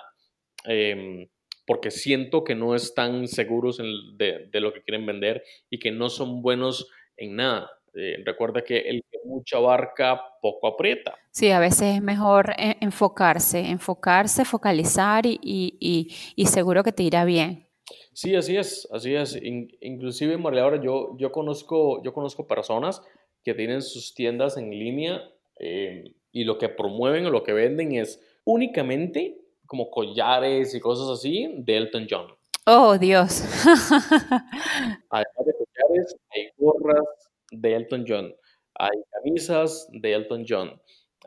Em, 0.65 1.29
porque 1.65 1.93
siento 1.93 2.43
que 2.43 2.57
no 2.57 2.75
están 2.75 3.29
seguros 3.29 3.79
de, 3.79 4.49
de, 4.51 4.61
lo 4.61 4.73
que 4.73 4.83
quieren 4.83 5.07
vender 5.07 5.45
y 5.71 5.79
que 5.79 5.93
no 5.93 6.09
son 6.09 6.43
buenos 6.43 6.91
en 7.17 7.37
nada. 7.37 7.71
Eh, 7.95 8.23
recuerda 8.25 8.63
que 8.63 8.79
el 8.79 9.03
que 9.11 9.19
mucha 9.25 9.57
abarca, 9.57 10.21
poco 10.41 10.69
aprieta. 10.69 11.15
Sí, 11.31 11.51
a 11.51 11.59
veces 11.59 11.97
es 11.97 12.03
mejor 12.03 12.51
eh, 12.59 12.77
enfocarse, 12.81 13.59
enfocarse, 13.59 14.45
focalizar 14.45 15.25
y, 15.27 16.09
seguro 16.47 16.83
que 16.83 16.93
te 16.93 17.03
irá 17.03 17.25
bien. 17.25 17.67
Sí, 18.13 18.35
así 18.35 18.57
es, 18.57 18.89
así 18.93 19.15
es. 19.15 19.39
inclusive, 19.81 20.37
María, 20.37 20.63
ahora 20.63 20.81
yo, 20.81 21.17
yo, 21.19 21.33
conozco, 21.33 22.03
yo 22.03 22.13
conozco 22.13 22.47
personas 22.47 23.03
que 23.43 23.55
tienen 23.55 23.83
sus 23.83 24.15
tiendas 24.15 24.57
en 24.57 24.71
línea 24.71 25.23
eh, 25.59 26.15
y 26.33 26.45
lo 26.45 26.59
que 26.59 26.69
promueven 26.69 27.27
o 27.27 27.31
lo 27.31 27.43
que 27.43 27.53
venden 27.53 27.93
es 27.93 28.21
únicamente 28.45 29.39
como 29.67 29.91
collares 29.91 30.75
y 30.75 30.81
cosas 30.81 31.09
así 31.09 31.55
de 31.59 31.77
Elton 31.77 32.07
John. 32.11 32.27
Oh, 32.67 32.99
Dios. 32.99 33.43
Además 35.11 35.47
de 35.47 35.55
collares, 35.55 36.17
hay 36.31 36.49
gorras, 36.59 37.30
de 37.51 37.75
Elton 37.75 38.05
John, 38.07 38.35
hay 38.75 38.99
camisas 39.11 39.89
de 39.93 40.13
Elton 40.15 40.45
John, 40.49 40.81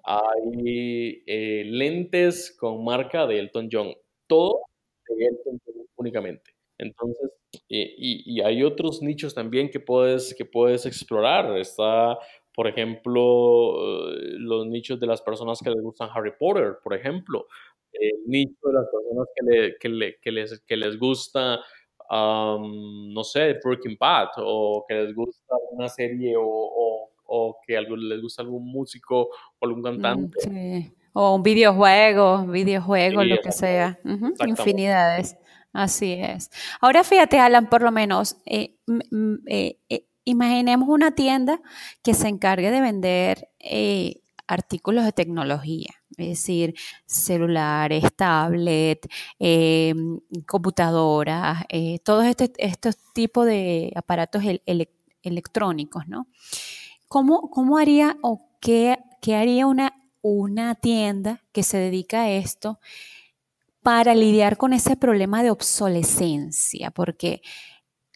hay 0.03 1.23
eh, 1.27 1.63
lentes 1.65 2.55
con 2.57 2.83
marca 2.83 3.25
de 3.27 3.39
Elton 3.39 3.69
John, 3.71 3.93
todo 4.27 4.61
de 5.07 5.25
Elton 5.25 5.61
John 5.65 5.87
únicamente. 5.95 6.51
Entonces, 6.77 7.31
y, 7.69 8.41
hay 8.41 8.63
otros 8.63 9.01
nichos 9.01 9.33
también 9.33 9.69
que 9.69 9.79
puedes, 9.79 10.33
que 10.35 10.45
puedes 10.45 10.85
explorar. 10.85 11.57
Está, 11.57 12.17
por 12.53 12.67
ejemplo, 12.67 13.77
los 14.37 14.67
nichos 14.67 14.99
de 14.99 15.07
las 15.07 15.21
personas 15.21 15.59
que 15.63 15.69
les 15.69 15.81
gustan 15.81 16.09
Harry 16.13 16.33
Potter, 16.37 16.77
por 16.83 16.93
ejemplo. 16.93 17.47
El 17.93 18.23
nicho 18.25 18.57
de 18.63 18.73
las 18.73 18.87
personas 18.89 19.27
que, 19.35 19.89
le, 19.89 20.17
que, 20.19 20.31
les, 20.31 20.59
que 20.61 20.77
les 20.77 20.97
gusta 20.97 21.59
no 22.13 23.23
sé, 23.23 23.59
Breaking 23.63 23.97
Bad, 23.99 24.29
o 24.37 24.85
que 24.87 24.93
les 24.95 25.15
gusta 25.15 25.55
una 25.71 25.89
serie, 25.89 26.35
o, 26.37 27.09
o, 27.25 27.57
que 27.65 27.79
les 27.79 28.21
gusta 28.21 28.41
algún 28.41 28.65
músico 28.65 29.29
o 29.59 29.65
algún 29.65 29.81
mm, 29.81 29.83
cantante. 29.83 30.93
O 31.13 31.35
un 31.35 31.43
videojuego, 31.43 32.45
videojuego, 32.47 33.23
lo 33.23 33.39
que 33.41 33.51
sea. 33.51 33.99
Infinidades. 34.45 35.37
Así 35.73 36.13
es. 36.13 36.51
Ahora 36.79 37.03
fíjate, 37.03 37.39
Alan, 37.39 37.67
por 37.67 37.81
lo 37.81 37.91
menos, 37.91 38.37
eh, 38.45 38.77
eh, 39.47 39.79
eh, 39.89 40.05
imaginemos 40.23 40.87
una 40.87 41.15
tienda 41.15 41.59
que 42.03 42.13
se 42.13 42.27
encargue 42.27 42.69
de 42.69 42.79
vender 42.79 43.49
artículos 44.47 45.03
de 45.03 45.11
tecnología, 45.11 45.89
es 46.17 46.27
decir, 46.27 46.75
celulares, 47.05 48.03
tablet, 48.15 49.07
em, 49.39 50.19
computadoras, 50.47 51.63
eh, 51.69 51.99
todos 51.99 52.25
este, 52.25 52.51
estos 52.57 52.97
tipos 53.13 53.45
de 53.45 53.91
aparatos 53.95 54.43
electrónicos, 55.23 56.07
¿no? 56.07 56.27
¿Cómo, 57.07 57.49
¿Cómo, 57.51 57.77
haría 57.77 58.17
o 58.21 58.49
qué, 58.59 58.97
qué 59.21 59.35
haría 59.35 59.67
una, 59.67 59.93
una 60.21 60.75
tienda 60.75 61.43
que 61.51 61.63
se 61.63 61.77
dedica 61.77 62.23
a 62.23 62.31
esto 62.31 62.79
para 63.83 64.15
lidiar 64.15 64.57
con 64.57 64.73
ese 64.73 64.95
problema 64.95 65.43
de 65.43 65.51
obsolescencia? 65.51 66.91
Porque 66.91 67.41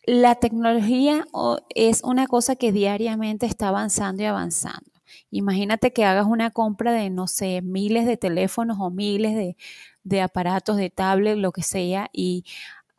la 0.08 0.36
tecnología 0.36 1.28
es 1.76 2.02
una 2.04 2.28
cosa 2.28 2.56
que 2.56 2.72
diariamente 2.72 3.46
está 3.46 3.68
avanzando 3.68 4.24
y 4.24 4.26
avanzando. 4.26 4.97
Imagínate 5.32 5.94
que 5.94 6.06
hagas 6.06 6.26
una 6.26 6.52
compra 6.52 6.92
de, 6.94 7.10
no 7.10 7.28
sé, 7.28 7.62
miles 7.62 8.06
de 8.06 8.18
teléfonos 8.18 8.78
o 8.80 8.90
miles 8.90 9.56
de, 10.04 10.22
aparatos, 10.22 10.78
de 10.78 10.90
tablet, 10.90 11.38
lo 11.38 11.52
que 11.52 11.64
sea, 11.64 12.10
y 12.14 12.46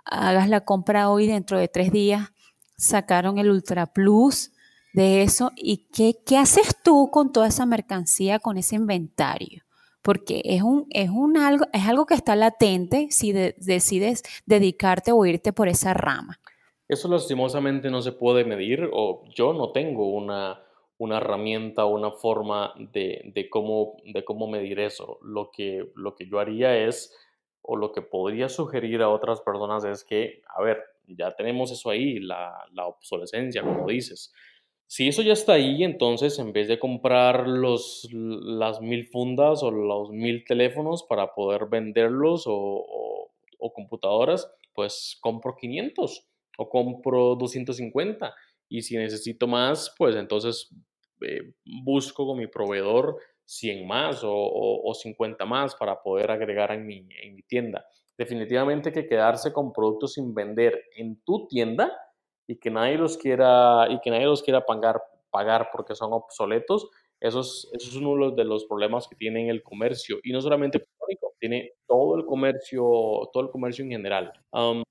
hagas 0.04 0.48
la 0.48 0.64
compra 0.64 1.11
hoy, 1.11 1.26
dentro 1.26 1.59
de 1.59 1.68
tres 1.68 1.92
días 1.92 2.33
sacaron 2.78 3.38
el 3.38 3.50
Ultra 3.50 3.87
Plus 3.87 4.52
de 4.94 5.22
eso. 5.22 5.52
¿Y 5.57 5.88
qué, 5.92 6.14
qué 6.24 6.38
haces 6.38 6.76
tú 6.83 7.11
con 7.11 7.33
toda 7.33 7.48
esa 7.48 7.66
mercancía, 7.66 8.38
con 8.38 8.57
ese 8.57 8.76
inventario? 8.76 9.64
Porque 10.00 10.40
es, 10.44 10.62
un, 10.62 10.87
es, 10.90 11.11
un 11.11 11.37
algo, 11.37 11.66
es 11.72 11.87
algo 11.87 12.07
que 12.07 12.14
está 12.14 12.35
latente 12.37 13.09
si 13.11 13.33
decides 13.33 14.22
dedicarte 14.46 15.12
o 15.12 15.26
irte 15.26 15.52
por 15.52 15.68
esa 15.68 15.92
rama. 15.92 16.40
Eso 16.88 17.09
lastimosamente 17.09 17.90
no 17.90 18.00
se 18.00 18.12
puede 18.12 18.44
medir 18.44 18.88
o 18.92 19.24
yo 19.35 19.52
no 19.52 19.72
tengo 19.72 20.09
una 20.09 20.62
una 20.98 21.18
herramienta 21.18 21.84
o 21.84 21.94
una 21.94 22.11
forma 22.11 22.74
de, 22.76 23.30
de, 23.34 23.48
cómo, 23.48 23.96
de 24.04 24.24
cómo 24.24 24.48
medir 24.48 24.80
eso. 24.80 25.18
Lo 25.22 25.50
que, 25.50 25.90
lo 25.94 26.14
que 26.14 26.28
yo 26.28 26.38
haría 26.38 26.76
es, 26.76 27.16
o 27.62 27.76
lo 27.76 27.92
que 27.92 28.02
podría 28.02 28.48
sugerir 28.48 29.02
a 29.02 29.08
otras 29.08 29.40
personas 29.40 29.84
es 29.84 30.04
que, 30.04 30.42
a 30.54 30.62
ver, 30.62 30.82
ya 31.06 31.34
tenemos 31.34 31.70
eso 31.70 31.90
ahí, 31.90 32.18
la, 32.18 32.52
la 32.72 32.87
obsolescencia, 32.87 33.62
como 33.62 33.87
dices. 33.87 34.32
Si 34.90 35.06
eso 35.06 35.20
ya 35.20 35.34
está 35.34 35.52
ahí, 35.52 35.84
entonces 35.84 36.38
en 36.38 36.54
vez 36.54 36.66
de 36.66 36.78
comprar 36.78 37.46
los, 37.46 38.08
las 38.11 38.80
mil 38.80 39.04
fundas 39.04 39.62
o 39.62 39.70
los 39.70 40.08
mil 40.08 40.46
teléfonos 40.46 41.02
para 41.02 41.34
poder 41.34 41.66
venderlos 41.66 42.44
o, 42.46 43.30
computadoras, 43.74 44.50
pues 44.72 45.18
compro 45.20 45.56
500 45.56 46.26
o 46.56 46.68
compro 46.70 47.37
250. 47.37 48.34
Y 48.70 48.80
si 48.80 48.96
necesito 48.96 49.46
más, 49.46 49.94
pues 49.98 50.16
entonces 50.16 50.74
eh, 51.22 51.54
busco 51.85 52.26
con 52.26 52.38
mi 52.38 52.46
proveedor 52.46 53.18
100 53.44 53.87
más 53.87 54.22
o, 54.24 54.33
o, 54.33 54.94
50 54.94 55.44
más 55.46 55.74
para 55.74 56.02
poder 56.02 56.31
agregar 56.31 56.72
en 56.72 56.87
mi, 56.87 57.07
en 57.22 57.35
mi 57.35 57.42
tienda. 57.42 57.87
Definitivamente 58.16 58.92
que 58.92 59.07
quedarse 59.07 59.52
con 59.52 59.72
productos 59.72 60.14
sin 60.14 60.35
vender 60.35 60.83
en 60.96 61.22
tu 61.22 61.46
tienda 61.46 61.96
y 62.46 62.57
que 62.57 62.70
nadie 62.70 62.98
los 62.98 63.16
quiera, 63.16 63.87
y 63.90 64.00
que 64.00 64.11
nadie 64.11 64.26
los 64.26 64.42
quiera 64.42 64.64
pagar, 64.66 65.00
pagar 65.31 65.68
porque 65.72 65.94
son 65.94 66.12
obsoletos, 66.12 66.90
eso 67.20 67.40
es, 67.40 67.68
eso 67.72 67.88
es 67.88 67.96
uno 67.96 68.31
de 68.33 68.44
los 68.44 68.64
problemas 68.66 69.09
que 69.09 69.16
tiene 69.16 69.48
el 69.48 69.62
comercio. 69.62 70.18
Y 70.22 70.33
no 70.33 70.40
solamente 70.40 70.85
tiene 71.38 71.72
todo 71.87 72.16
el 72.16 72.26
comercio, 72.26 72.83
todo 73.33 73.44
el 73.44 73.50
comercio 73.50 73.85
en 73.85 73.90
general. 73.92 74.33
Um, 74.52 74.83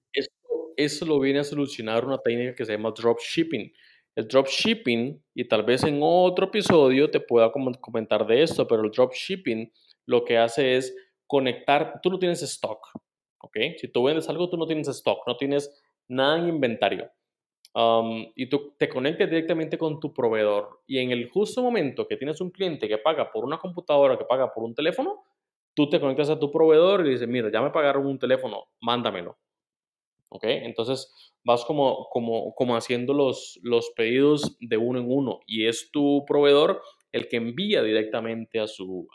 eso 0.77 1.05
lo 1.05 1.19
viene 1.19 1.39
a 1.39 1.43
solucionar 1.43 2.05
una 2.05 2.19
técnica 2.19 2.55
que 2.55 2.65
se 2.65 2.73
llama 2.73 2.93
dropshipping. 2.95 3.73
El 4.17 4.27
dropshipping, 4.27 5.23
y 5.35 5.47
tal 5.47 5.61
vez 5.61 5.83
en 5.83 5.99
otro 6.01 6.47
episodio 6.47 7.11
te 7.11 7.19
pueda 7.19 7.51
comentar 7.51 8.25
de 8.25 8.41
esto, 8.41 8.67
pero 8.67 8.83
el 8.83 8.89
dropshipping 8.89 9.71
lo 10.07 10.25
que 10.25 10.39
hace 10.39 10.75
es 10.75 10.95
conectar, 11.27 11.99
tú 12.01 12.09
no 12.09 12.17
tienes 12.17 12.41
stock, 12.41 12.79
¿ok? 13.37 13.57
Si 13.77 13.87
tú 13.89 14.05
vendes 14.05 14.27
algo, 14.27 14.49
tú 14.49 14.57
no 14.57 14.65
tienes 14.65 14.87
stock, 14.87 15.19
no 15.27 15.37
tienes 15.37 15.83
nada 16.07 16.39
en 16.39 16.47
inventario 16.47 17.11
y 18.33 18.49
tú 18.49 18.73
te 18.79 18.89
conectes 18.89 19.29
directamente 19.29 19.77
con 19.77 19.99
tu 19.99 20.11
proveedor 20.11 20.81
y 20.87 20.97
en 20.97 21.11
el 21.11 21.29
justo 21.29 21.61
momento 21.61 22.07
que 22.07 22.17
tienes 22.17 22.41
un 22.41 22.49
cliente 22.49 22.87
que 22.87 22.97
paga 22.97 23.31
por 23.31 23.45
una 23.45 23.59
computadora, 23.59 24.17
que 24.17 24.25
paga 24.25 24.51
por 24.51 24.63
un 24.63 24.73
teléfono, 24.73 25.25
tú 25.75 25.87
te 25.87 25.99
conectas 25.99 26.31
a 26.31 26.39
tu 26.39 26.49
proveedor 26.49 27.05
y 27.05 27.11
dices, 27.11 27.27
mira, 27.27 27.51
ya 27.51 27.61
me 27.61 27.69
pagaron 27.69 28.07
un 28.07 28.17
teléfono, 28.17 28.63
mándamelo. 28.81 29.37
¿Ok? 30.29 30.43
Entonces 30.45 31.11
vas 31.43 31.63
como, 31.65 32.07
como, 32.09 32.53
como 32.55 32.75
haciendo 32.75 33.13
los, 33.13 33.59
los 33.63 33.91
pedidos 33.95 34.57
de 34.59 34.77
uno 34.77 34.99
en 34.99 35.05
uno 35.09 35.39
y 35.45 35.67
es 35.67 35.89
tu 35.91 36.25
proveedor 36.25 36.81
el 37.11 37.27
que 37.29 37.37
envía 37.37 37.81
directamente 37.81 38.59
a, 38.59 38.67
su, 38.67 39.07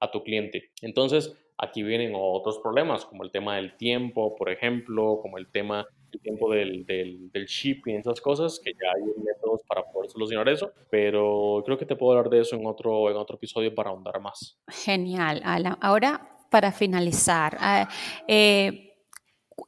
a 0.00 0.10
tu 0.10 0.22
cliente. 0.22 0.70
Entonces, 0.82 1.34
aquí 1.58 1.82
vienen 1.82 2.12
otros 2.14 2.58
problemas, 2.58 3.04
como 3.04 3.24
el 3.24 3.30
tema 3.30 3.56
del 3.56 3.76
tiempo, 3.76 4.36
por 4.36 4.50
ejemplo, 4.50 5.18
como 5.20 5.38
el 5.38 5.50
tema 5.50 5.86
el 6.12 6.20
tiempo 6.20 6.50
del, 6.50 6.86
del, 6.86 7.30
del, 7.30 7.44
shipping, 7.44 7.96
esas 7.96 8.20
cosas, 8.20 8.60
que 8.64 8.72
ya 8.72 8.88
hay 8.96 9.02
métodos 9.22 9.62
para 9.64 9.82
poder 9.84 10.08
solucionar 10.10 10.48
eso, 10.48 10.72
pero 10.90 11.62
creo 11.66 11.76
que 11.76 11.84
te 11.84 11.96
puedo 11.96 12.16
hablar 12.16 12.30
de 12.30 12.40
eso 12.40 12.56
en 12.56 12.66
otro, 12.66 13.10
en 13.10 13.16
otro 13.16 13.36
episodio 13.36 13.74
para 13.74 13.90
ahondar 13.90 14.18
más. 14.20 14.58
Genial, 14.68 15.42
Alan. 15.44 15.76
Ahora, 15.82 16.46
para 16.50 16.72
finalizar, 16.72 17.58
ah, 17.60 17.88
eh, 18.26 18.87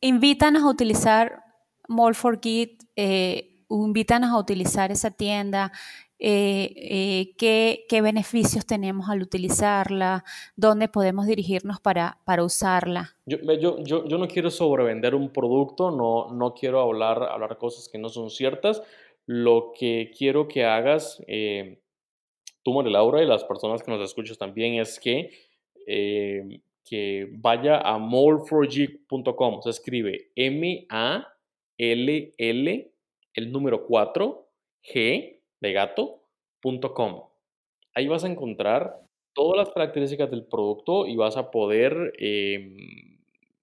invítanos 0.00 0.62
a 0.62 0.68
utilizar 0.68 1.42
Mall 1.88 2.14
for 2.14 2.40
Git, 2.40 2.82
eh, 2.96 3.64
invítanos 3.68 4.30
a 4.30 4.38
utilizar 4.38 4.90
esa 4.90 5.10
tienda, 5.10 5.72
eh, 6.22 6.74
eh, 6.76 7.34
qué, 7.88 8.02
beneficios 8.02 8.66
tenemos 8.66 9.08
al 9.08 9.22
utilizarla, 9.22 10.22
dónde 10.54 10.86
podemos 10.86 11.26
dirigirnos 11.26 11.80
para, 11.80 12.18
usarla. 12.44 13.16
Yo, 13.24 13.38
no 13.38 14.28
quiero 14.28 14.50
sobrevender 14.50 15.14
un 15.14 15.32
producto, 15.32 15.90
no, 15.90 16.54
quiero 16.54 16.80
hablar, 16.80 17.56
cosas 17.58 17.88
que 17.88 17.98
no 17.98 18.10
son 18.10 18.28
ciertas. 18.28 18.82
Lo 19.24 19.72
que 19.74 20.10
quiero 20.16 20.46
que 20.46 20.66
hagas, 20.66 21.22
eh, 21.26 21.80
tú, 22.62 22.74
María 22.74 22.92
Laura, 22.92 23.22
y 23.22 23.26
las 23.26 23.44
personas 23.44 23.82
que 23.82 23.90
nos 23.90 24.02
escuchan 24.02 24.36
también, 24.36 24.74
es 24.74 25.00
que, 25.00 25.30
que 26.90 27.28
vaya 27.38 27.78
a 27.78 27.98
moreforg.com. 27.98 29.62
Se 29.62 29.70
escribe 29.70 30.32
M-A-L-L, 30.34 31.32
el 33.34 33.52
número 33.52 33.86
4, 33.86 34.48
G 34.92 35.40
de 35.60 35.72
gato.com. 35.72 37.22
Ahí 37.94 38.08
vas 38.08 38.24
a 38.24 38.28
encontrar 38.28 39.00
todas 39.32 39.56
las 39.56 39.70
características 39.70 40.28
del 40.32 40.46
producto 40.46 41.06
y 41.06 41.14
vas 41.14 41.36
a 41.36 41.52
poder, 41.52 42.12
em, 42.18 42.76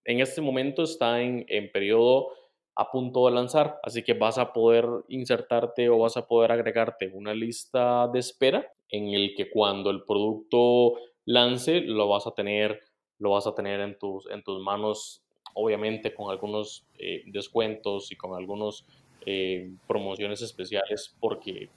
en 0.06 0.22
este 0.22 0.40
momento 0.40 0.84
está 0.84 1.22
en, 1.22 1.46
en 1.50 1.70
periodo 1.70 2.30
a 2.78 2.90
punto 2.92 3.26
de 3.26 3.34
lanzar, 3.34 3.80
así 3.84 4.04
que 4.04 4.14
vas 4.14 4.38
a 4.38 4.54
poder 4.54 4.86
insertarte 5.10 5.90
o 5.90 5.98
vas 5.98 6.16
a 6.16 6.28
poder 6.28 6.54
agregarte 6.54 7.10
una 7.14 7.34
lista 7.34 8.08
de 8.08 8.20
espera 8.20 8.72
en 8.90 9.10
el 9.10 9.34
que 9.36 9.50
cuando 9.50 9.90
el 9.90 10.04
producto 10.06 10.94
lance 11.26 11.82
lo 11.82 12.08
vas 12.08 12.26
a 12.26 12.32
tener, 12.32 12.82
lo 13.20 13.32
vas 13.32 13.48
a 13.48 13.56
tener 13.56 13.80
en 13.80 13.98
tus, 13.98 14.30
en 14.30 14.44
tus 14.44 14.62
manos, 14.62 15.24
obviamente 15.54 16.14
con 16.14 16.32
algunos 16.32 16.86
eh, 16.98 17.24
descuentos 17.28 18.12
y 18.12 18.16
con 18.16 18.36
algunos 18.36 18.86
eh, 19.26 19.72
promociones 19.88 20.42
especiales 20.42 21.16
porque 21.20 21.70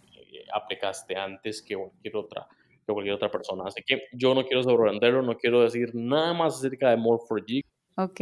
aplicaste 0.53 1.17
antes 1.17 1.63
que 1.63 1.77
cualquier 1.77 2.17
otra 2.17 2.49
que 2.87 2.93
cualquier 2.93 3.15
otra 3.15 3.31
persona. 3.31 3.65
Así 3.67 3.83
que 3.85 4.05
yo 4.13 4.35
no 4.35 4.45
quiero 4.45 4.63
sobrevenderlo, 4.63 5.23
no 5.23 5.37
quiero 5.37 5.63
decir 5.63 5.95
nada 5.95 6.33
más 6.33 6.59
acerca 6.59 6.91
de 6.91 6.97
More4G. 6.97 7.65
Ok, 7.97 8.21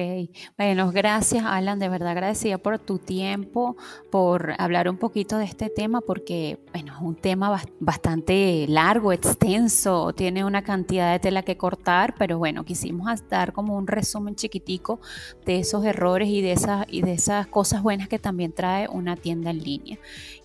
bueno, 0.56 0.90
gracias 0.90 1.44
Alan, 1.44 1.78
de 1.78 1.88
verdad 1.88 2.08
agradecida 2.08 2.58
por 2.58 2.80
tu 2.80 2.98
tiempo, 2.98 3.76
por 4.10 4.54
hablar 4.58 4.88
un 4.88 4.96
poquito 4.96 5.38
de 5.38 5.44
este 5.44 5.70
tema, 5.70 6.00
porque 6.00 6.58
bueno, 6.72 6.94
es 6.96 7.00
un 7.00 7.14
tema 7.14 7.62
bastante 7.78 8.66
largo, 8.66 9.12
extenso, 9.12 10.12
tiene 10.14 10.44
una 10.44 10.62
cantidad 10.62 11.12
de 11.12 11.20
tela 11.20 11.42
que 11.42 11.56
cortar, 11.56 12.14
pero 12.18 12.38
bueno, 12.38 12.64
quisimos 12.64 13.28
dar 13.28 13.52
como 13.52 13.76
un 13.76 13.86
resumen 13.86 14.34
chiquitico 14.34 15.00
de 15.44 15.60
esos 15.60 15.84
errores 15.84 16.28
y 16.28 16.40
de 16.40 16.52
esas, 16.52 16.86
y 16.88 17.02
de 17.02 17.12
esas 17.12 17.46
cosas 17.46 17.82
buenas 17.82 18.08
que 18.08 18.18
también 18.18 18.52
trae 18.52 18.88
una 18.88 19.14
tienda 19.16 19.50
en 19.50 19.62
línea. 19.62 19.98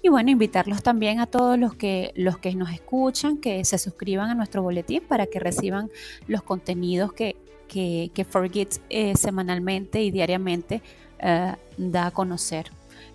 Y 0.03 0.09
bueno, 0.09 0.29
invitarlos 0.29 0.83
también 0.83 1.19
a 1.19 1.25
todos 1.25 1.57
los 1.57 1.73
que, 1.73 2.12
los 2.15 2.38
que 2.38 2.53
nos 2.53 2.71
escuchan, 2.71 3.38
que 3.38 3.63
se 3.65 3.79
suscriban 3.79 4.29
a 4.29 4.36
nuestro 4.36 4.62
boletín 4.62 5.01
para 5.07 5.25
que 5.25 5.39
reciban 5.39 5.89
los 6.27 6.43
contenidos 6.43 7.13
que 7.13 7.38
que, 7.73 8.12
que 8.13 8.23
Forget 8.23 8.79
eh, 8.89 9.15
semanalmente 9.15 10.01
y 10.03 10.12
diariamente 10.12 10.81
eh, 11.19 11.55
da 11.77 12.07
a 12.07 12.12
conocer. 12.12 12.67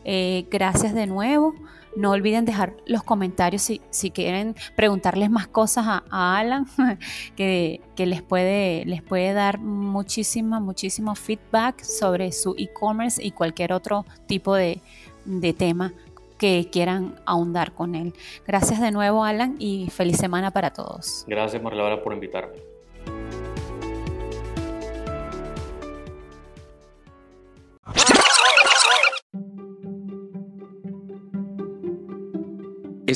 Eh, 0.05 0.47
gracias 0.51 0.95
de 0.95 1.07
nuevo. 1.07 1.55
No 1.97 2.11
olviden 2.11 2.45
dejar 2.45 2.75
los 2.87 3.03
comentarios 3.03 3.63
si, 3.63 3.81
si 3.91 4.11
quieren 4.11 4.55
preguntarles 4.77 5.31
más 5.31 5.47
cosas 5.47 5.85
a, 5.87 6.39
Alan, 6.39 6.67
que, 7.37 7.81
que, 7.97 8.07
les, 8.07 8.23
puede, 8.23 8.85
les 8.85 9.03
puede 9.03 9.33
dar 9.33 9.59
muchísimo, 9.59 10.61
muchísimo 10.61 11.15
feedback 11.15 11.83
sobre 11.83 12.33
su 12.33 12.55
e-commerce 12.59 13.25
y 13.25 13.31
cualquier 13.31 13.73
otro 13.73 14.05
tipo 14.27 14.55
de, 14.55 14.81
de 15.25 15.53
tema 15.53 15.93
que 16.37 16.69
quieran 16.71 17.17
ahondar 17.27 17.73
con 17.73 17.95
él. 17.95 18.13
Gracias 18.47 18.81
de 18.81 18.91
nuevo, 18.91 19.25
Alan, 19.25 19.57
y 19.59 19.89
feliz 19.91 20.19
semana 20.19 20.51
para 20.51 20.73
todos. 20.73 21.25
Gracias, 21.27 21.61
Marlora, 21.63 22.03
por 22.03 22.13
invitarme. 22.13 22.78